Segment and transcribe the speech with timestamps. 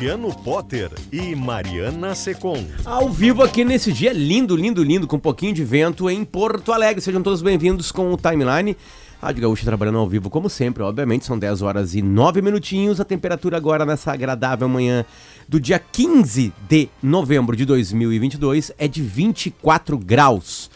[0.00, 2.64] Luciano Potter e Mariana Secom.
[2.86, 6.72] Ao vivo aqui nesse dia lindo, lindo, lindo, com um pouquinho de vento em Porto
[6.72, 7.02] Alegre.
[7.02, 8.78] Sejam todos bem-vindos com o Timeline.
[9.20, 12.98] Rádio Gaúcha trabalhando ao vivo, como sempre, obviamente, são 10 horas e 9 minutinhos.
[12.98, 15.04] A temperatura agora nessa agradável manhã
[15.46, 20.70] do dia 15 de novembro de 2022 é de 24 graus.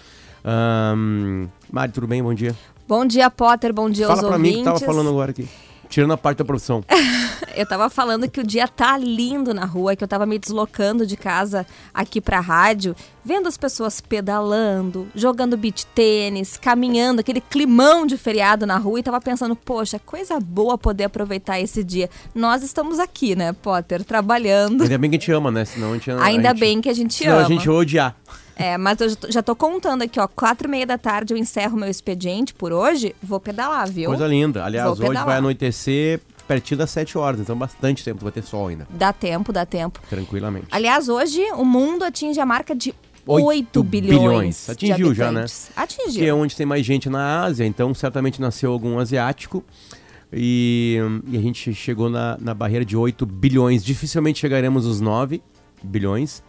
[0.44, 2.22] Um, Mari, tudo bem?
[2.22, 2.54] Bom dia.
[2.86, 3.72] Bom dia, Potter.
[3.72, 4.58] Bom dia Fala aos pra ouvintes.
[4.58, 5.48] mim que tava falando agora aqui.
[5.88, 6.84] Tirando a parte da profissão.
[7.54, 11.06] Eu tava falando que o dia tá lindo na rua, que eu tava me deslocando
[11.06, 12.94] de casa aqui pra rádio,
[13.24, 19.02] vendo as pessoas pedalando, jogando beach tênis, caminhando, aquele climão de feriado na rua e
[19.02, 22.10] tava pensando, poxa, coisa boa poder aproveitar esse dia.
[22.34, 24.82] Nós estamos aqui, né, Potter, trabalhando.
[24.82, 25.64] Ainda bem que a gente ama, né?
[25.64, 27.46] Senão a gente Ainda a gente, bem que a gente senão ama.
[27.46, 28.16] a gente odiar.
[28.56, 31.76] É, mas eu já tô- contando aqui, ó, quatro e meia da tarde eu encerro
[31.76, 34.08] meu expediente por hoje, vou pedalar, viu?
[34.08, 34.64] Coisa linda.
[34.64, 38.86] Aliás, hoje vai anoitecer pertinho das 7 horas, então bastante tempo, vai ter sol ainda,
[38.90, 40.00] Dá tempo, dá tempo.
[40.08, 40.66] tranquilamente.
[40.70, 42.94] Aliás, hoje o mundo atinge a marca de
[43.26, 44.18] 8, Oito bilhões.
[44.18, 44.70] bilhões.
[44.70, 45.40] Atingiu já, né?
[45.40, 45.70] habitantes.
[45.74, 46.36] que é Atingiu.
[46.36, 49.64] onde tem mais gente na Ásia, então certamente nasceu algum asiático.
[50.32, 53.84] E, e a gente chegou na, na barreira de 8 bilhões.
[53.84, 55.40] Dificilmente chegaremos aos 9
[55.82, 56.42] bilhões,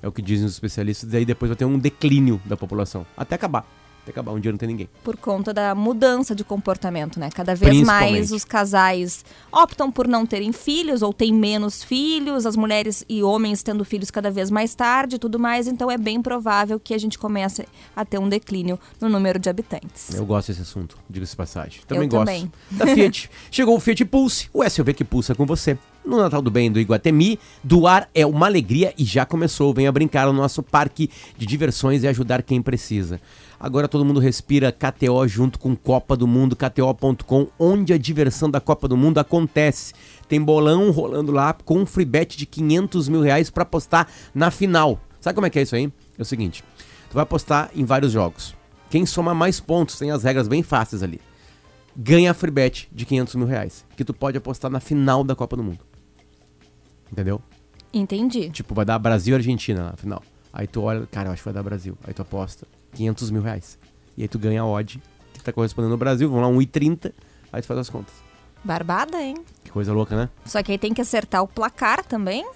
[0.00, 1.10] é o que dizem os especialistas.
[1.10, 3.66] Daí depois vai ter um declínio da população, até acabar.
[4.08, 4.88] Acabar, um dia não tem ninguém.
[5.04, 7.30] Por conta da mudança de comportamento, né?
[7.32, 12.56] Cada vez mais os casais optam por não terem filhos ou têm menos filhos, as
[12.56, 15.68] mulheres e homens tendo filhos cada vez mais tarde e tudo mais.
[15.68, 19.48] Então é bem provável que a gente comece a ter um declínio no número de
[19.48, 20.12] habitantes.
[20.14, 21.80] Eu gosto desse assunto, diga-se passagem.
[21.86, 22.26] Também Eu gosto.
[22.26, 22.52] também.
[22.72, 23.30] Da Fiat.
[23.52, 25.78] Chegou o Fiat Pulse, o SUV que pulsa com você.
[26.04, 29.72] No Natal do Bem do Iguatemi, doar é uma alegria e já começou.
[29.72, 33.20] Venha brincar no nosso parque de diversões e ajudar quem precisa.
[33.62, 38.60] Agora todo mundo respira KTO junto com Copa do Mundo, KTO.com, onde a diversão da
[38.60, 39.94] Copa do Mundo acontece.
[40.28, 44.50] Tem bolão rolando lá com um free bet de 500 mil reais para apostar na
[44.50, 45.00] final.
[45.20, 45.92] Sabe como é que é isso aí?
[46.18, 46.64] É o seguinte,
[47.08, 48.52] tu vai apostar em vários jogos.
[48.90, 51.20] Quem soma mais pontos, tem as regras bem fáceis ali
[51.96, 53.84] ganha a free bet de 500 mil reais.
[53.96, 55.80] Que tu pode apostar na final da Copa do Mundo.
[57.10, 57.40] Entendeu?
[57.92, 58.50] Entendi.
[58.50, 60.22] Tipo, vai dar Brasil e Argentina na final.
[60.52, 61.96] Aí tu olha, cara, eu acho que vai dar Brasil.
[62.04, 63.78] Aí tu aposta 500 mil reais.
[64.16, 65.00] E aí tu ganha a odd
[65.32, 66.28] que tá correspondendo ao Brasil.
[66.30, 67.12] Vamos lá, 1,30.
[67.52, 68.14] Aí tu faz as contas.
[68.64, 69.36] Barbada, hein?
[69.64, 70.28] Que coisa louca, né?
[70.44, 72.46] Só que aí tem que acertar o placar também.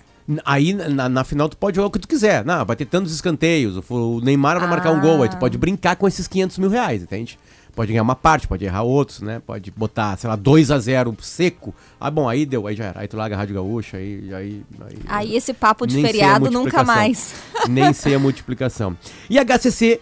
[0.45, 2.45] Aí na, na final tu pode jogar o que tu quiser.
[2.45, 3.81] Não, vai ter tantos escanteios.
[3.89, 5.23] O Neymar vai marcar um gol.
[5.23, 7.39] Aí tu pode brincar com esses 500 mil reais, entende?
[7.77, 9.43] Pode ganhar uma parte, pode errar outros, né?
[9.47, 11.75] Pode botar, sei lá, 2 a 0 seco.
[12.01, 13.01] Ah, bom, aí deu, aí já era.
[13.01, 14.35] Aí tu larga a Rádio Gaúcha, aí.
[14.35, 17.35] Aí, aí, Aí esse papo de feriado nunca mais.
[17.69, 18.97] Nem sei a multiplicação.
[19.29, 20.01] E HCC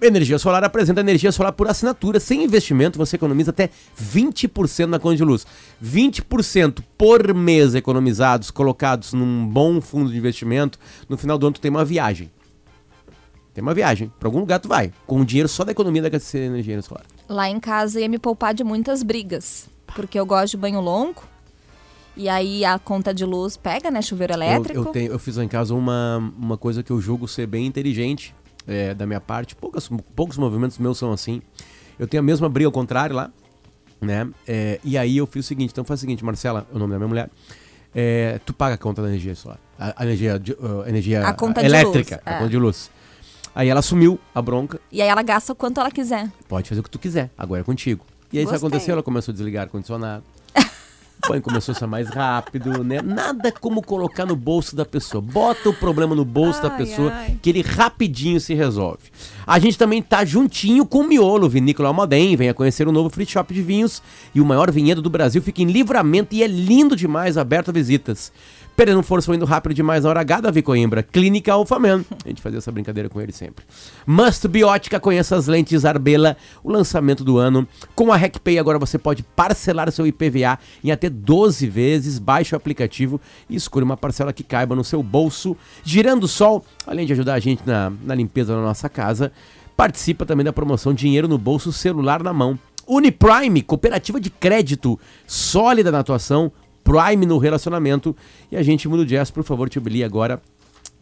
[0.00, 2.20] Energia Solar apresenta energia solar por assinatura.
[2.20, 3.68] Sem investimento, você economiza até
[4.00, 5.44] 20% na conta de luz.
[5.84, 10.78] 20% por mês economizados, colocados num bom fundo de investimento.
[11.08, 12.30] No final do ano, tu tem uma viagem.
[13.58, 14.12] Tem uma viagem.
[14.20, 14.92] Pra algum lugar tu vai.
[15.04, 17.04] Com o dinheiro só da economia da HCC Energia Solar.
[17.28, 19.68] Lá em casa ia me poupar de muitas brigas.
[19.96, 21.24] Porque eu gosto de banho longo.
[22.16, 24.00] E aí a conta de luz pega, né?
[24.00, 24.78] Chuveiro elétrico.
[24.78, 27.48] Eu, eu, tenho, eu fiz lá em casa uma, uma coisa que eu julgo ser
[27.48, 28.32] bem inteligente
[28.64, 29.56] é, da minha parte.
[29.56, 31.42] Poucas, poucos movimentos meus são assim.
[31.98, 33.28] Eu tenho a mesma briga ao contrário lá,
[34.00, 34.28] né?
[34.46, 36.92] É, e aí eu fiz o seguinte, então faz o seguinte, Marcela, é o nome
[36.92, 37.30] da minha mulher,
[37.92, 41.32] é, tu paga a conta da energia solar, a, a energia, de- uh, energia A
[41.32, 42.38] conta de elétrica, luz, a é.
[42.38, 42.90] conta de luz.
[43.54, 46.30] Aí ela assumiu a bronca, E aí ela gasta o quanto ela quiser.
[46.48, 48.04] pode fazer o que tu quiser, agora é contigo.
[48.32, 50.22] E aí isso aconteceu, ela começou a desligar ar-condicionado.
[51.24, 53.02] O banho começou a ser mais rápido, né?
[53.02, 55.20] Nada como colocar no bolso da pessoa.
[55.20, 57.36] Bota o problema no bolso da Ai, pessoa, ai.
[57.42, 59.10] que ele rapidinho se resolve.
[59.44, 62.36] A gente também tá juntinho com o Miolo, Vinícola Almaden.
[62.36, 64.00] Venha conhecer o novo free shop de vinhos
[64.32, 67.72] e o maior vinhedo do Brasil fica em livramento e é lindo demais, aberto a
[67.72, 68.32] visitas.
[68.78, 71.02] Perdendo força ou indo rápido demais na hora H, Davi Coimbra.
[71.02, 72.04] Clínica Alfaman.
[72.24, 73.64] A gente fazia essa brincadeira com ele sempre.
[74.06, 77.66] Must Biótica, conheça as lentes Arbela, o lançamento do ano.
[77.96, 82.20] Com a RecPay agora você pode parcelar seu IPVA em até 12 vezes.
[82.20, 83.20] Baixe o aplicativo
[83.50, 85.56] e escolha uma parcela que caiba no seu bolso.
[85.82, 89.32] Girando o Sol, além de ajudar a gente na, na limpeza da nossa casa,
[89.76, 92.56] participa também da promoção Dinheiro no Bolso, Celular na Mão.
[92.86, 96.52] Uniprime, cooperativa de crédito sólida na atuação,
[96.88, 98.16] Prime no relacionamento.
[98.50, 100.40] E a gente muda o jazz, por favor, te obelie agora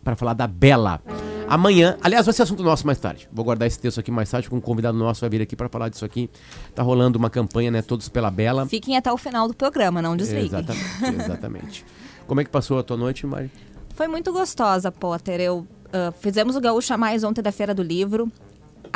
[0.03, 1.01] para falar da Bela.
[1.49, 3.29] Amanhã, aliás, vai ser assunto nosso mais tarde.
[3.33, 5.69] Vou guardar esse texto aqui mais tarde, porque um convidado nosso vai vir aqui para
[5.69, 6.29] falar disso aqui.
[6.75, 7.83] Tá rolando uma campanha, né?
[7.83, 8.67] Todos pela Bela.
[8.67, 10.47] Fiquem até o final do programa, não desliguem.
[10.59, 11.87] Exatamente, exatamente.
[12.27, 13.49] Como é que passou a tua noite, Mari?
[13.95, 15.41] Foi muito gostosa, Potter.
[15.41, 18.31] Eu uh, fizemos o Gaúcha Mais ontem da Feira do Livro.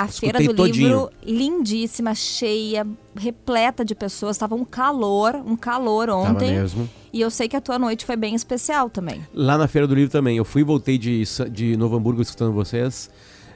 [0.00, 0.88] A Escutei Feira do todinho.
[0.88, 4.38] Livro, lindíssima, cheia, repleta de pessoas.
[4.38, 6.52] Tava um calor, um calor ontem.
[6.54, 6.88] mesmo.
[7.12, 9.26] E eu sei que a tua noite foi bem especial também.
[9.34, 10.38] Lá na Feira do Livro também.
[10.38, 13.10] Eu fui e voltei de, de Novo Hamburgo escutando vocês.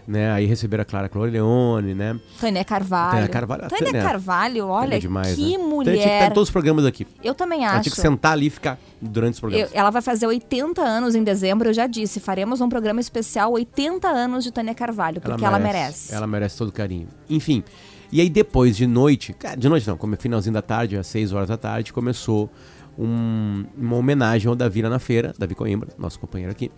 [0.06, 0.30] Né?
[0.32, 2.20] Aí receberam a Clara Clorileone, né?
[2.38, 3.12] Tânia Carvalho.
[3.12, 3.68] Tânia Carvalho.
[3.68, 5.46] Tânia Tânia- Carvalho, olha, Tânia é demais, que né?
[5.46, 5.96] Tânia Tinha que mulher.
[5.96, 7.06] estar em todos os programas aqui.
[7.22, 7.84] Eu também Ela acho.
[7.84, 9.70] tinha que sentar ali e ficar durante os Eu- programas.
[9.74, 12.20] ela vai fazer 80 anos em dezembro, eu já disse.
[12.20, 16.14] Faremos um programa especial 80 anos de Tânia Carvalho, porque ela merece.
[16.14, 17.08] Ela merece todo o carinho.
[17.30, 17.64] Enfim.
[18.12, 21.32] E aí depois de noite, de noite não, como é finalzinho da tarde, às 6
[21.32, 22.50] horas da tarde, começou
[22.98, 26.70] um- uma homenagem ao Davi lá na feira, Davi Coimbra, nosso companheiro aqui,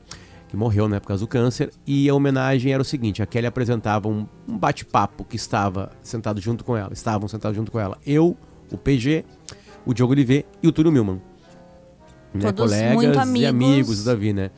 [0.56, 1.70] que morreu, né, por causa do câncer.
[1.86, 6.40] E a homenagem era o seguinte, a Kelly apresentava um, um bate-papo que estava sentado
[6.40, 8.36] junto com ela, estavam sentados junto com ela, eu,
[8.72, 9.24] o PG,
[9.84, 11.20] o Diogo Olivet e o Túlio Milman.
[12.34, 13.48] Né, Todos colegas muito e amigos.
[13.48, 14.50] amigos do Davi, né?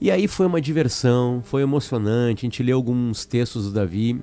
[0.00, 2.46] E aí foi uma diversão, foi emocionante.
[2.46, 4.18] A gente leu alguns textos do Davi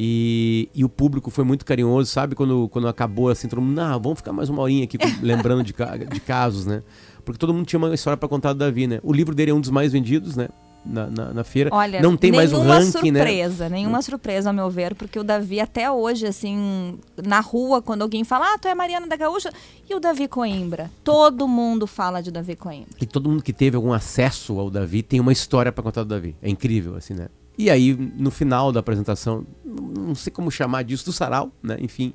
[0.00, 2.36] e, e o público foi muito carinhoso, sabe?
[2.36, 5.74] Quando, quando acabou assim, todo mundo, não, vamos ficar mais uma horinha aqui lembrando de,
[6.12, 6.84] de casos, né?
[7.24, 9.00] Porque todo mundo tinha uma história pra contar do Davi, né?
[9.02, 10.48] O livro dele é um dos mais vendidos, né?
[10.86, 11.70] Na, na, na feira.
[11.72, 13.20] Olha, não tem mais o nenhuma ranking, né?
[13.20, 18.02] surpresa, nenhuma surpresa, ao meu ver, porque o Davi até hoje, assim, na rua, quando
[18.02, 19.50] alguém fala, ah, tu é Mariana da Gaúcha,
[19.90, 20.92] e o Davi Coimbra?
[21.02, 22.94] Todo mundo fala de Davi Coimbra.
[23.00, 26.08] E todo mundo que teve algum acesso ao Davi tem uma história pra contar do
[26.08, 26.36] Davi.
[26.40, 27.26] É incrível, assim, né?
[27.58, 29.44] E aí, no final da apresentação,
[29.80, 31.76] não sei como chamar disso, do sarau, né?
[31.80, 32.12] Enfim,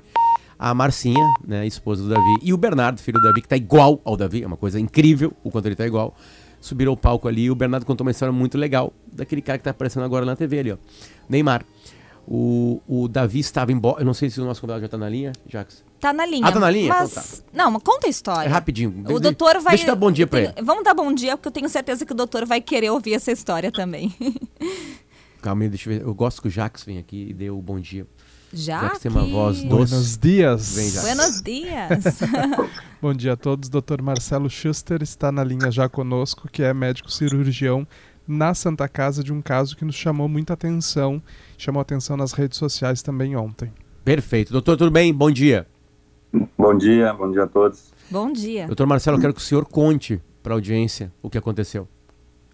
[0.58, 4.00] a Marcinha, né, esposa do Davi, e o Bernardo, filho do Davi, que tá igual
[4.04, 6.14] ao Davi, é uma coisa incrível o quanto ele tá igual,
[6.60, 9.64] subiram ao palco ali e o Bernardo contou uma história muito legal daquele cara que
[9.64, 10.76] tá aparecendo agora na TV ali, ó.
[11.28, 11.64] Neymar.
[12.26, 15.10] O, o Davi estava embora, eu não sei se o nosso convidado já tá na
[15.10, 15.84] linha, Jax.
[16.00, 16.46] Tá na linha.
[16.46, 16.88] Ah, tá na linha?
[16.88, 18.48] Mas, não, mas conta a história.
[18.48, 19.04] É rapidinho.
[19.08, 19.72] O doutor vai.
[19.72, 20.62] Deixa eu dar bom dia pra tem- ele.
[20.62, 23.30] Vamos dar bom dia, porque eu tenho certeza que o doutor vai querer ouvir essa
[23.30, 24.14] história também.
[25.44, 26.06] Calma aí, deixa eu ver.
[26.06, 28.06] Eu gosto que o Jax vem aqui e dê o bom dia.
[28.50, 28.80] Já?
[28.80, 29.90] Já que tem uma voz doce.
[29.90, 30.74] Buenos dias.
[30.74, 30.90] Vem.
[31.02, 32.04] Buenos dias.
[33.02, 33.68] Bom dia a todos.
[33.68, 34.00] Dr.
[34.00, 37.86] Marcelo Schuster está na linha já conosco, que é médico cirurgião
[38.26, 41.22] na Santa Casa de um caso que nos chamou muita atenção,
[41.58, 43.70] chamou atenção nas redes sociais também ontem.
[44.02, 44.50] Perfeito.
[44.50, 45.12] Doutor, tudo bem?
[45.12, 45.66] Bom dia.
[46.56, 47.92] Bom dia, bom dia a todos.
[48.10, 48.66] bom dia.
[48.66, 51.86] Doutor Marcelo, eu quero que o senhor conte para a audiência o que aconteceu.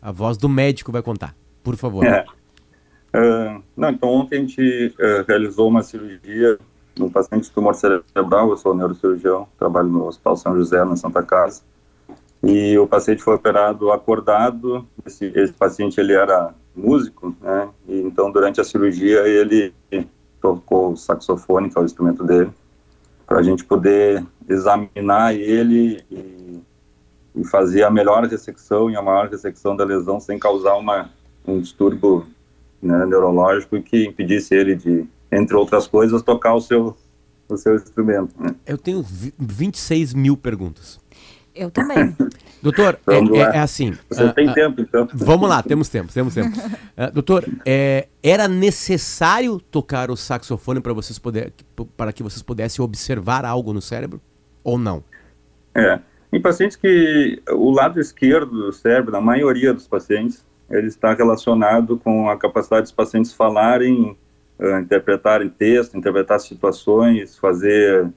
[0.02, 2.04] A voz do médico vai contar, por favor.
[2.04, 2.26] É.
[3.12, 6.58] Ah, não, então ontem a gente ah, realizou uma cirurgia
[6.98, 11.22] no paciente de tumor cerebral, eu sou neurocirurgião, trabalho no Hospital São José, na Santa
[11.22, 11.62] Casa,
[12.42, 18.30] e o paciente foi operado acordado, esse, esse paciente ele era músico, né, e então
[18.30, 19.74] durante a cirurgia ele
[20.40, 22.50] tocou o saxofone, que é o instrumento dele,
[23.26, 26.60] para a gente poder examinar ele e,
[27.36, 31.10] e fazer a melhor ressecção e a maior ressecção da lesão sem causar uma,
[31.46, 32.26] um distúrbio
[32.82, 36.96] né, neurológico que impedisse ele de, entre outras coisas, tocar o seu,
[37.48, 38.34] o seu instrumento.
[38.38, 38.54] Né?
[38.66, 41.00] Eu tenho vi- 26 mil perguntas.
[41.54, 42.16] Eu também.
[42.62, 43.54] Doutor, é, Vamos é- lá.
[43.54, 43.96] é assim.
[44.08, 45.08] Você ah, tem ah, tempo, então?
[45.14, 46.50] Vamos lá, temos tempo, temos tempo.
[46.96, 51.50] Ah, doutor, é, era necessário tocar o saxofone para vocês poder,
[51.96, 54.20] para que vocês pudessem observar algo no cérebro?
[54.62, 55.02] Ou não?
[55.74, 55.98] É.
[56.30, 61.98] Em pacientes que o lado esquerdo do cérebro, na maioria dos pacientes, ele está relacionado
[61.98, 64.16] com a capacidade dos pacientes falarem,
[64.58, 68.08] ah, interpretarem texto, interpretar situações, fazer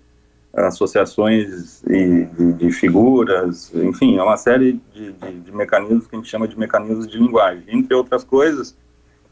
[0.56, 6.20] associações e- de, de figuras, enfim, é uma série de, de- de mecanismos que a
[6.20, 7.64] gente chama de mecanismos de linguagem.
[7.68, 8.78] Entre outras coisas,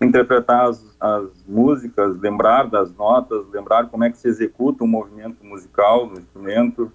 [0.02, 5.46] interpretar as, as músicas, lembrar das notas, lembrar como é que se executa um movimento
[5.46, 6.92] musical no instrumento,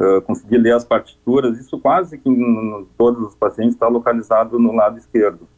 [0.00, 2.32] uh, conseguir ler as partituras, isso quase que em
[2.80, 5.48] em todos os pacientes está localizado no lado esquerdo.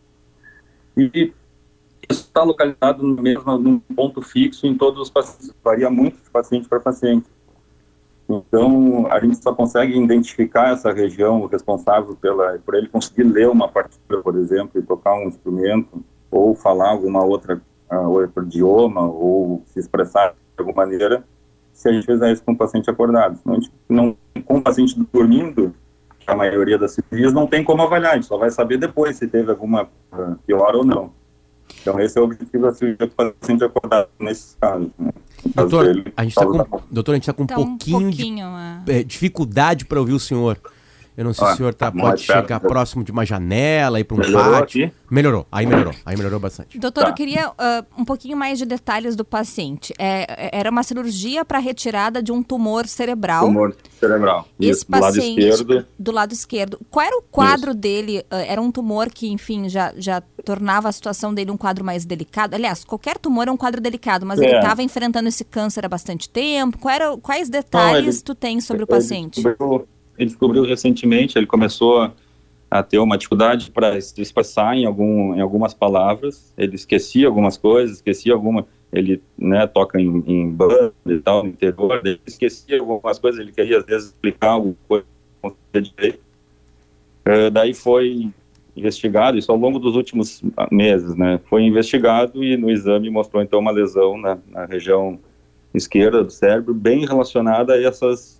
[0.97, 1.33] E
[2.09, 6.69] está localizado no mesmo num ponto fixo em todos os pacientes, varia muito de paciente
[6.69, 7.27] para paciente.
[8.29, 13.69] Então, a gente só consegue identificar essa região responsável pela, por ele conseguir ler uma
[13.69, 17.61] partitura, por exemplo, e tocar um instrumento, ou falar alguma outra
[17.91, 21.25] uh, outro idioma, ou se expressar de alguma maneira,
[21.73, 23.39] se a gente fizer isso com o paciente acordado.
[23.39, 25.73] Senão, a gente não, com o paciente dormindo,
[26.27, 29.27] a maioria das cirurgias não tem como avaliar, a gente só vai saber depois se
[29.29, 29.89] teve alguma
[30.47, 31.13] pior ou não.
[31.81, 34.89] Então, esse é o objetivo da cirurgia com o paciente acordado nesses casos.
[34.99, 35.13] Né?
[35.45, 37.61] No caso Doutor, dele, a gente está com, doutor, a gente tá com um Então,
[37.61, 38.47] um pouquinho, de pouquinho.
[38.47, 38.83] ah.
[38.89, 40.59] é, dificuldade para ouvir o senhor.
[41.17, 42.69] Eu não sei se o senhor tá, mais pode perto, chegar né?
[42.69, 44.85] próximo de uma janela, ir para um Melhorou pátio.
[44.87, 44.95] aqui?
[45.11, 46.79] Melhorou, aí melhorou, aí melhorou bastante.
[46.79, 47.11] Doutor, Tá.
[47.11, 49.95] eu queria ah, um pouquinho mais de detalhes do paciente.
[49.99, 53.47] É, era uma cirurgia para retirada de um tumor cerebral.
[53.47, 54.47] Tumor cerebral.
[54.61, 55.87] Esse Isso, do lado paciente esquerdo.
[55.99, 56.81] do lado esquerdo.
[56.91, 58.25] Qual era o quadro dele?
[58.31, 62.05] Ah, Era um tumor que, enfim, já, já tornava a situação dele um quadro mais
[62.05, 62.55] delicado?
[62.55, 64.59] Aliás, qualquer tumor é um quadro delicado, mas ele É.
[64.59, 66.79] estava enfrentando esse câncer há bastante tempo.
[66.79, 69.43] Qual era- quais detalhes ele- tu tem sobre o Ele paciente?
[69.43, 72.11] descobriu, ele descobriu recentemente, ele começou
[72.71, 77.57] a ter uma dificuldade para se expressar em, algum, em algumas palavras, ele esquecia algumas
[77.57, 82.79] coisas, esquecia alguma, ele né, toca em, em banda e tal, no interior, ele esquecia
[82.81, 85.07] algumas coisas, ele queria às vezes explicar alguma coisa,
[85.75, 86.19] direito.
[87.25, 88.31] Eh, daí foi
[88.77, 93.43] investigado, isso ao longo dos últimos ah, meses, né, foi investigado e no exame mostrou
[93.43, 95.19] então uma lesão na, na região
[95.73, 98.36] esquerda do cérebro, bem relacionada a essas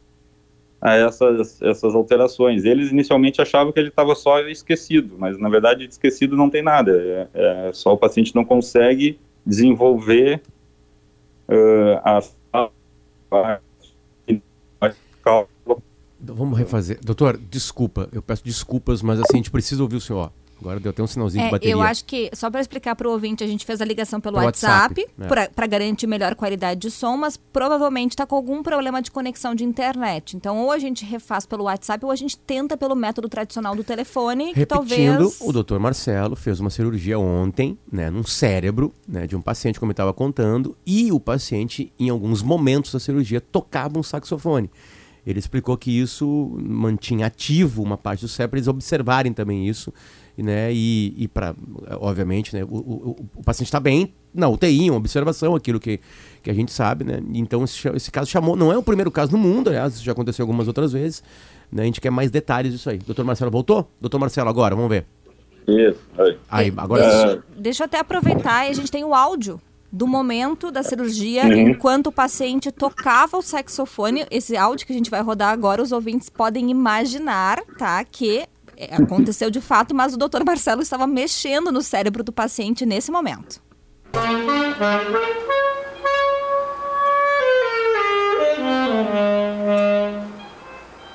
[0.81, 2.65] a essas, essas alterações.
[2.65, 6.93] Eles inicialmente achavam que ele estava só esquecido, mas na verdade esquecido não tem nada.
[7.35, 10.43] É, é só o paciente não consegue desenvolver
[11.49, 12.21] eh, a
[12.53, 12.71] a-
[16.19, 16.99] Vamos refazer.
[17.05, 20.33] Doutor, desculpa, eu peço desculpas, mas assim, a gente precisa ouvir o senhor.
[20.61, 21.75] Agora deu até um sinalzinho de É, bateria.
[21.75, 24.37] eu acho que, só para explicar para o ouvinte, a gente fez a ligação pelo
[24.37, 25.49] Pelo WhatsApp, WhatsApp, é.
[25.49, 29.65] para garantir melhor qualidade de som, mas provavelmente está com algum problema de conexão de
[29.65, 30.37] internet.
[30.37, 33.85] Então, ou a gente refaz pelo WhatsApp, ou a gente tenta pelo método tradicional do
[33.85, 35.41] telefone, que Repetindo, talvez...
[35.41, 39.91] o doutor Marcelo fez uma cirurgia ontem, né, num cérebro, né, de um paciente, como
[39.91, 44.71] eu estava contando, e o paciente, em alguns momentos da cirurgia, tocava um saxofone.
[45.27, 49.93] Ele explicou que isso mantinha ativo uma parte do cérebro, eles observarem também isso,
[50.39, 51.55] e, né, e, e para,
[52.01, 55.99] obviamente, né, o, o, o paciente está bem na UTI, uma observação, aquilo que,
[56.43, 59.33] que a gente sabe, né, então esse, esse caso chamou, não é o primeiro caso
[59.33, 61.25] no mundo, aliás, isso já aconteceu algumas outras vezes,
[61.73, 62.99] né, a gente quer mais detalhes disso aí.
[62.99, 63.91] Doutor Marcelo voltou?
[64.01, 65.07] Doutor Marcelo, agora, vamos ver.
[65.67, 66.39] Isso, aí.
[66.49, 69.61] Aí, agora É, Deixa eu até aproveitar e a gente tem o áudio
[69.97, 71.71] do momento da cirurgia, Uhum.
[71.71, 74.27] enquanto o paciente tocava o saxofone.
[74.31, 78.05] Esse áudio que a gente vai rodar agora, os ouvintes podem imaginar, tá?
[78.05, 78.45] Que
[78.77, 83.11] é, aconteceu de fato, mas o doutor Marcelo estava mexendo no cérebro do paciente nesse
[83.11, 83.63] momento.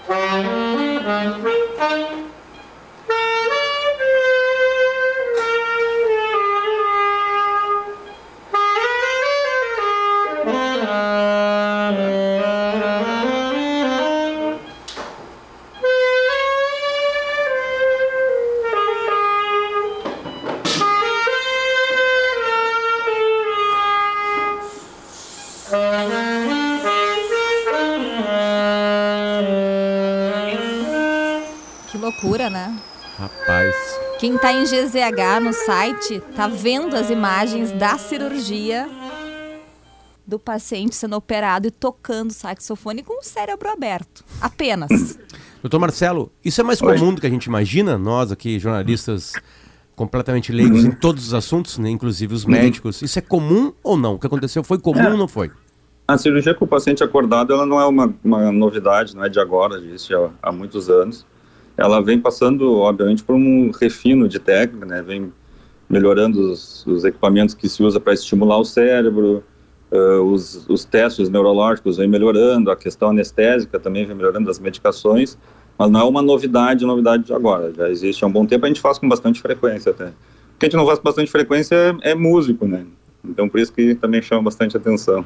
[0.07, 1.50] Que
[34.41, 38.89] Quem tá em GZH no site tá vendo as imagens da cirurgia
[40.25, 44.25] do paciente sendo operado e tocando saxofone com o cérebro aberto.
[44.41, 45.19] Apenas.
[45.62, 46.98] doutor Marcelo, isso é mais Oi.
[46.98, 49.33] comum do que a gente imagina, nós aqui, jornalistas
[49.95, 53.03] completamente leigos em todos os assuntos, né, inclusive os médicos.
[53.03, 54.15] Isso é comum ou não?
[54.15, 55.51] O que aconteceu foi comum ou não foi?
[56.07, 59.39] A cirurgia com o paciente acordado, ela não é uma, uma novidade, não é de
[59.39, 61.27] agora, existe já há muitos anos.
[61.78, 65.01] Ela vem passando, obviamente, por um refino de técnica, né?
[65.01, 65.32] Vem
[65.90, 69.44] melhorando os, os equipamentos que se usa para estimular o cérebro,
[69.92, 75.38] eh, os, os testes neurológicos vem melhorando, a questão anestésica também vem melhorando, as medicações,
[75.78, 77.74] mas não é uma novidade, novidade de agora.
[77.74, 80.06] Já existe há um bom tempo, a gente faz com bastante frequência até.
[80.06, 82.86] O que a gente não faz com bastante frequência é, é músico, né?
[83.24, 85.25] Então, por isso que também chama bastante atenção.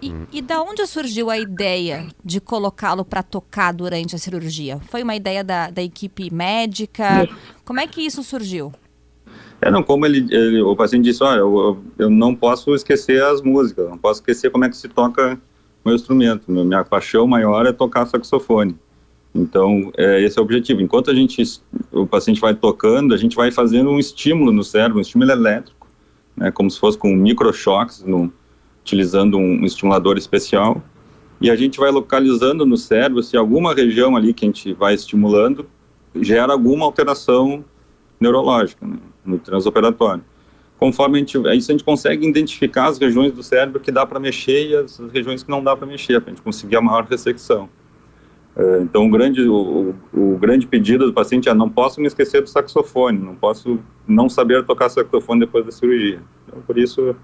[0.00, 4.78] E, e da onde surgiu a ideia de colocá-lo para tocar durante a cirurgia?
[4.90, 7.26] Foi uma ideia da, da equipe médica?
[7.64, 8.72] Como é que isso surgiu?
[9.60, 13.40] É, não, como ele, ele- o paciente disse, olha, eu, eu não posso esquecer as
[13.40, 15.40] músicas, não posso esquecer como é que se toca
[15.84, 16.50] meu instrumento.
[16.50, 18.76] Minha paixão maior é tocar saxofone.
[19.34, 20.80] Então, é, esse é o objetivo.
[20.82, 21.42] Enquanto a gente,
[21.90, 25.88] o paciente vai tocando, a gente vai fazendo um estímulo no cérebro, um estímulo elétrico,
[26.36, 28.32] né, como se fosse com microchoques, no,
[28.86, 30.80] utilizando um, estimulador especial.
[31.40, 34.94] E a gente vai localizando no cérebro se alguma região ali que a gente vai
[34.94, 35.66] estimulando
[36.14, 37.64] gera alguma alteração
[38.18, 40.24] neurológica, né, no transoperatório.
[40.78, 44.20] Conforme a gente, isso a gente consegue identificar as regiões do cérebro que dá para
[44.20, 47.04] mexer e as regiões que não dá para mexer, para a gente conseguir a maior
[47.04, 47.68] ressecção.
[48.56, 52.40] É, então, o grande, o, o, grande pedido do paciente é não posso me esquecer
[52.40, 56.22] do saxofone, não posso não saber tocar saxofone depois da cirurgia.
[56.46, 57.14] Então, por isso,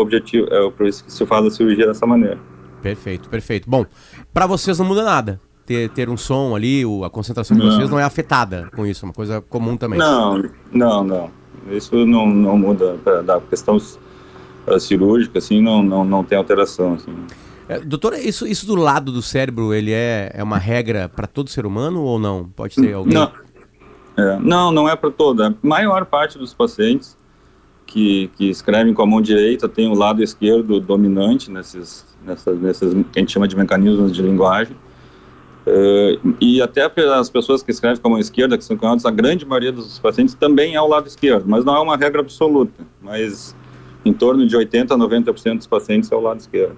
[0.00, 2.38] objetivo é por isso que se faz a cirurgia dessa maneira.
[2.82, 3.68] Perfeito, perfeito.
[3.68, 3.84] Bom,
[4.32, 5.40] pra vocês não muda nada.
[5.66, 7.72] ter, ter um som ali, o- a concentração de Não.
[7.76, 9.98] vocês não é afetada com isso, é uma coisa comum também.
[9.98, 11.30] Não, não, não.
[11.70, 17.14] Isso não, não muda da questão uh, cirúrgica, assim, não, não, não tem alteração, assim.
[17.68, 21.50] É, doutor, isso, isso do lado do cérebro, ele é, é uma regra para todo
[21.50, 22.48] ser humano ou não?
[22.56, 23.12] Pode ter alguém?
[23.12, 23.30] Não,
[24.16, 25.48] é, não, não é para toda.
[25.48, 27.14] A maior parte dos pacientes
[27.88, 32.92] que, que escrevem com a mão direita tem o lado esquerdo dominante nesses, nessas, nesses
[32.92, 34.76] que a gente chama de mecanismos de linguagem.
[35.66, 39.10] É, e até as pessoas que escrevem com a mão esquerda, que são canhotos, a
[39.10, 42.84] grande maioria dos pacientes também é o lado esquerdo, mas não é uma regra absoluta.
[43.00, 43.56] Mas
[44.04, 46.76] em torno de 80% a 90% dos pacientes é o lado esquerdo.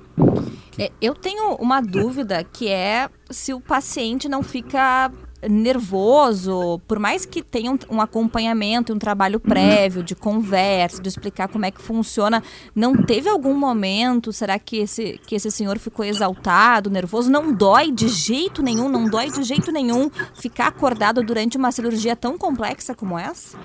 [0.78, 5.10] É, eu tenho uma dúvida que é se o paciente não fica
[5.48, 11.48] nervoso, por mais que tenha um, um acompanhamento, um trabalho prévio de conversa, de explicar
[11.48, 12.42] como é que funciona,
[12.74, 17.30] não teve algum momento, será que esse, que esse senhor ficou exaltado, nervoso?
[17.30, 22.14] Não dói de jeito nenhum, não dói de jeito nenhum ficar acordado durante uma cirurgia
[22.14, 23.58] tão complexa como essa?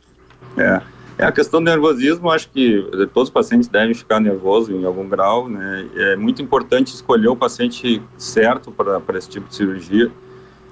[0.57, 0.81] É.
[1.17, 5.07] É a questão do nervosismo, acho que todos os pacientes devem ficar nervosos em algum
[5.07, 5.87] grau, né?
[5.95, 10.11] É muito importante escolher o paciente certo para esse tipo de cirurgia.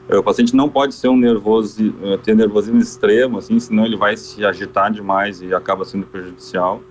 [0.09, 1.93] É, O paciente não pode ser um nervoso,
[2.23, 6.81] ter nervosismo extremo, assim, senão ele vai se agitar demais e acaba sendo prejudicial.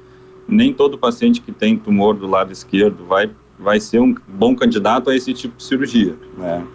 [0.48, 5.08] Nem todo paciente que tem tumor do lado esquerdo vai vai ser um bom candidato
[5.08, 6.66] a esse tipo de cirurgia, né?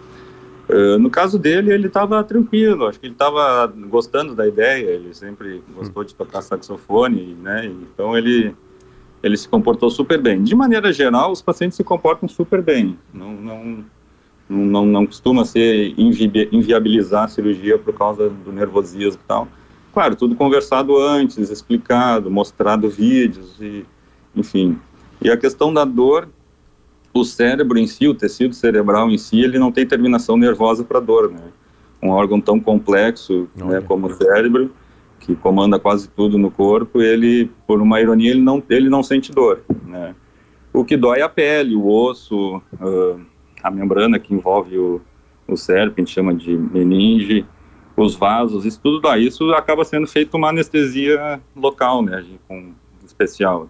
[0.69, 5.13] Uh, no caso dele, ele estava tranquilo, acho que ele estava gostando da ideia, ele
[5.13, 7.65] sempre gostou de tocar saxofone, né?
[7.65, 8.55] Então ele
[9.23, 10.43] ele se comportou super bem.
[10.43, 12.97] De maneira geral, os pacientes se comportam super bem.
[13.13, 13.85] Não não
[14.49, 19.47] não, não, não costuma ser invi inviabilizar a cirurgia por causa do nervosismo e tal.
[19.93, 23.85] Claro, tudo conversado antes, explicado, mostrado vídeos e
[24.35, 24.77] enfim.
[25.21, 26.29] E a questão da dor,
[27.13, 30.99] o cérebro em si, o tecido cerebral em si, ele não tem terminação nervosa para
[30.99, 31.41] dor, né?
[32.01, 33.81] Um órgão tão complexo, né, Olha.
[33.81, 34.71] como o cérebro,
[35.19, 39.31] que comanda quase tudo no corpo, ele, por uma ironia, ele não, ele não sente
[39.31, 40.13] dor, né?
[40.71, 43.15] O que dói é a pele, o osso, ah,
[43.63, 45.01] a membrana que envolve o,
[45.47, 47.45] o cérebro, que a gente chama de meninge,
[47.95, 49.21] os vasos, isso tudo dói.
[49.23, 52.71] Isso acaba sendo feito uma anestesia local, né, com
[53.05, 53.67] especial.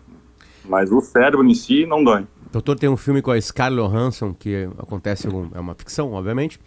[0.68, 2.26] Mas o cérebro em si não dói.
[2.52, 6.60] Doutor, tem um filme com a Scarlett Johansson que acontece, é uma ficção, obviamente.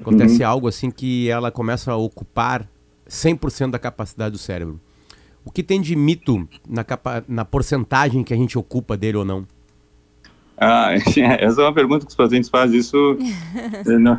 [0.00, 2.68] Acontece algo assim que ela começa a ocupar
[3.08, 4.80] 100% da capacidade do cérebro.
[5.44, 9.24] O que tem de mito na, capa- na porcentagem que a gente ocupa dele ou
[9.24, 9.46] não?
[10.58, 10.92] Ah,
[11.40, 12.78] essa é uma pergunta que os pacientes fazem.
[12.80, 13.16] Isso
[14.00, 14.18] não,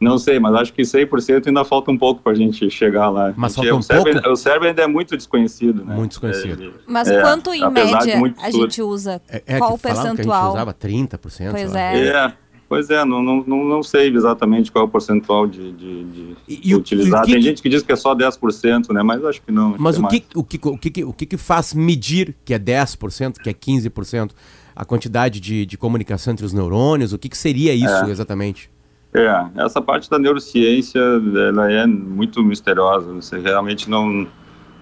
[0.00, 3.32] não sei, mas acho que 100% ainda falta um pouco para a gente chegar lá.
[3.36, 4.30] Mas gente- falta um o, cérebro, pouco?
[4.30, 5.94] o cérebro ainda é muito desconhecido, né?
[5.94, 6.64] Muito desconhecido.
[6.64, 9.20] É, Mas é, quanto em média a gente usa?
[9.28, 10.42] É, é Qual o falavam que a percentual?
[10.42, 11.50] gente usava 30%.
[11.52, 12.06] Pois é.
[12.08, 12.32] É,
[12.68, 16.74] pois é, não, não, não, sei exatamente qual é o percentual de, de, de E-
[16.74, 17.22] utilizar.
[17.22, 19.02] e que Tem gente que diz que é só 10%, né?
[19.02, 19.76] Mas acho que não.
[19.78, 22.58] Mas é o que, o, que, o, que, o que que faz medir que é
[22.58, 24.30] 10%, que é 15%,
[24.74, 27.12] a quantidade de, de comunicação entre os neurônios?
[27.12, 28.70] O que, que seria isso exatamente?
[29.14, 33.12] É, essa parte da neurociência, ela é muito misteriosa.
[33.12, 34.26] Você realmente não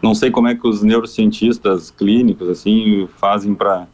[0.03, 3.87] não sei como é que os neurocientistas clínicos assim fazem para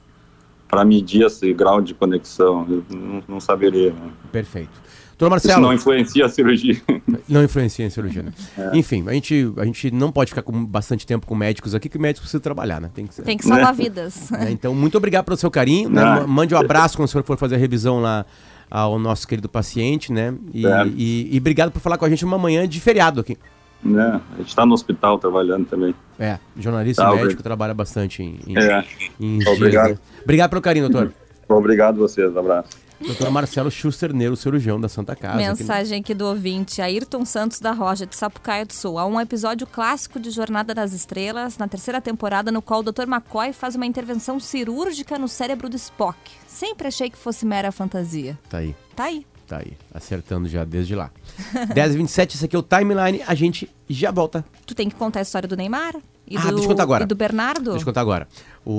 [0.68, 2.66] para medir esse grau de conexão.
[2.68, 3.92] Eu não, não saberia.
[3.92, 4.11] Né?
[4.32, 4.86] Perfeito.
[5.18, 6.76] Doutor Isso Marcelo, não influencia a cirurgia.
[7.26, 8.33] não influencia em cirurgia, né?
[8.59, 8.76] É.
[8.76, 11.98] Enfim, a gente, a gente não pode ficar com bastante tempo com médicos aqui, que
[11.98, 12.90] médicos precisam trabalhar, né?
[12.94, 13.22] Tem que ser.
[13.22, 13.85] Tem que salvar Né?
[13.85, 14.31] vidas.
[14.31, 14.48] né?
[14.52, 15.88] Então, muito obrigado pelo seu carinho.
[15.88, 16.05] né?
[16.05, 18.26] Ma- Mande um abraço quando o senhor for fazer a revisão lá
[18.70, 20.35] ao nosso querido paciente, né?
[20.52, 20.92] E, Certo.
[20.96, 23.38] e, e obrigado por falar com a gente uma manhã de feriado aqui.
[23.83, 24.20] né?
[24.35, 25.94] A gente está no hospital trabalhando também.
[26.18, 27.42] É, jornalista Tá, e médico obrigado.
[27.44, 28.85] trabalha bastante em, em, É.
[29.20, 29.90] em dias, Obrigado.
[29.92, 29.98] né?
[30.22, 31.12] Obrigado pelo carinho, doutor.
[31.48, 32.68] Obrigado vocês, abraço.
[33.00, 35.37] Doutor Marcelo Schuster, neurocirurgião da Santa Casa.
[35.37, 38.98] Mensagem aqui do ouvinte, Ayrton Santos da Roja, de Sapucaia do Sul.
[38.98, 43.02] Há um episódio clássico de Jornada das Estrelas, na terceira temporada, no qual o Dr.
[43.02, 46.16] McCoy faz uma intervenção cirúrgica no cérebro do Spock.
[46.46, 48.38] Sempre achei que fosse mera fantasia.
[48.48, 48.74] Tá aí.
[48.94, 49.26] Tá aí.
[49.46, 51.11] Tá aí, acertando já desde lá.
[51.72, 54.44] 10h27, esse aqui é o Timeline, a gente já volta.
[54.66, 55.94] Tu tem que contar a história do Neymar?
[56.26, 57.04] E Ah, do, deixa eu contar agora.
[57.04, 57.70] E do Bernardo?
[57.70, 58.26] Deixa eu contar agora.
[58.64, 58.72] O,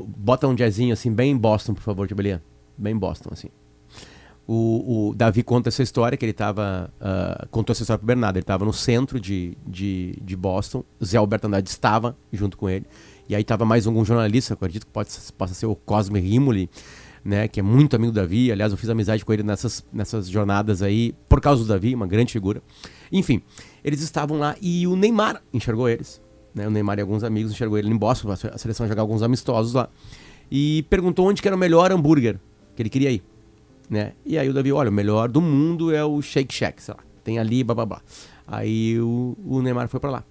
[0.00, 2.42] o, bota um jazzinho assim, bem Boston, por favor, Tibelia.
[2.76, 3.48] Bem Boston, assim.
[4.46, 6.92] O, o Davi conta essa história, que ele tava.
[7.00, 8.36] ah, contou essa história pro Bernardo.
[8.36, 10.84] Ele tava no centro de, de, de Boston.
[11.02, 12.86] Zé Alberto Andrade estava junto com ele.
[13.28, 15.08] E aí tava mais algum jornalista, acredito que pode,
[15.38, 16.68] possa ser o Cosme Rimoli,
[17.24, 17.48] né?
[17.48, 18.52] Que é muito amigo do Davi.
[18.52, 22.06] Aliás, eu fiz amizade com ele nessas, nessas jornadas aí, por causa do Davi, uma
[22.06, 22.62] grande figura.
[23.10, 23.40] Enfim,
[23.82, 26.20] eles estavam lá e o Neymar enxergou eles.
[26.54, 26.68] Né?
[26.68, 29.88] O Neymar e alguns amigos enxergou ele em Boston, a seleção jogar alguns amistosos lá.
[30.50, 32.38] E perguntou onde que era o melhor hambúrguer
[32.74, 33.22] que ele queria ir.
[33.88, 34.12] né?
[34.24, 37.00] E aí o Davi, olha, o melhor do mundo é o Shake Shack, sei lá.
[37.22, 38.00] Tem ali, blá blá blá.
[38.46, 40.24] Aí o, o Neymar foi pra lá.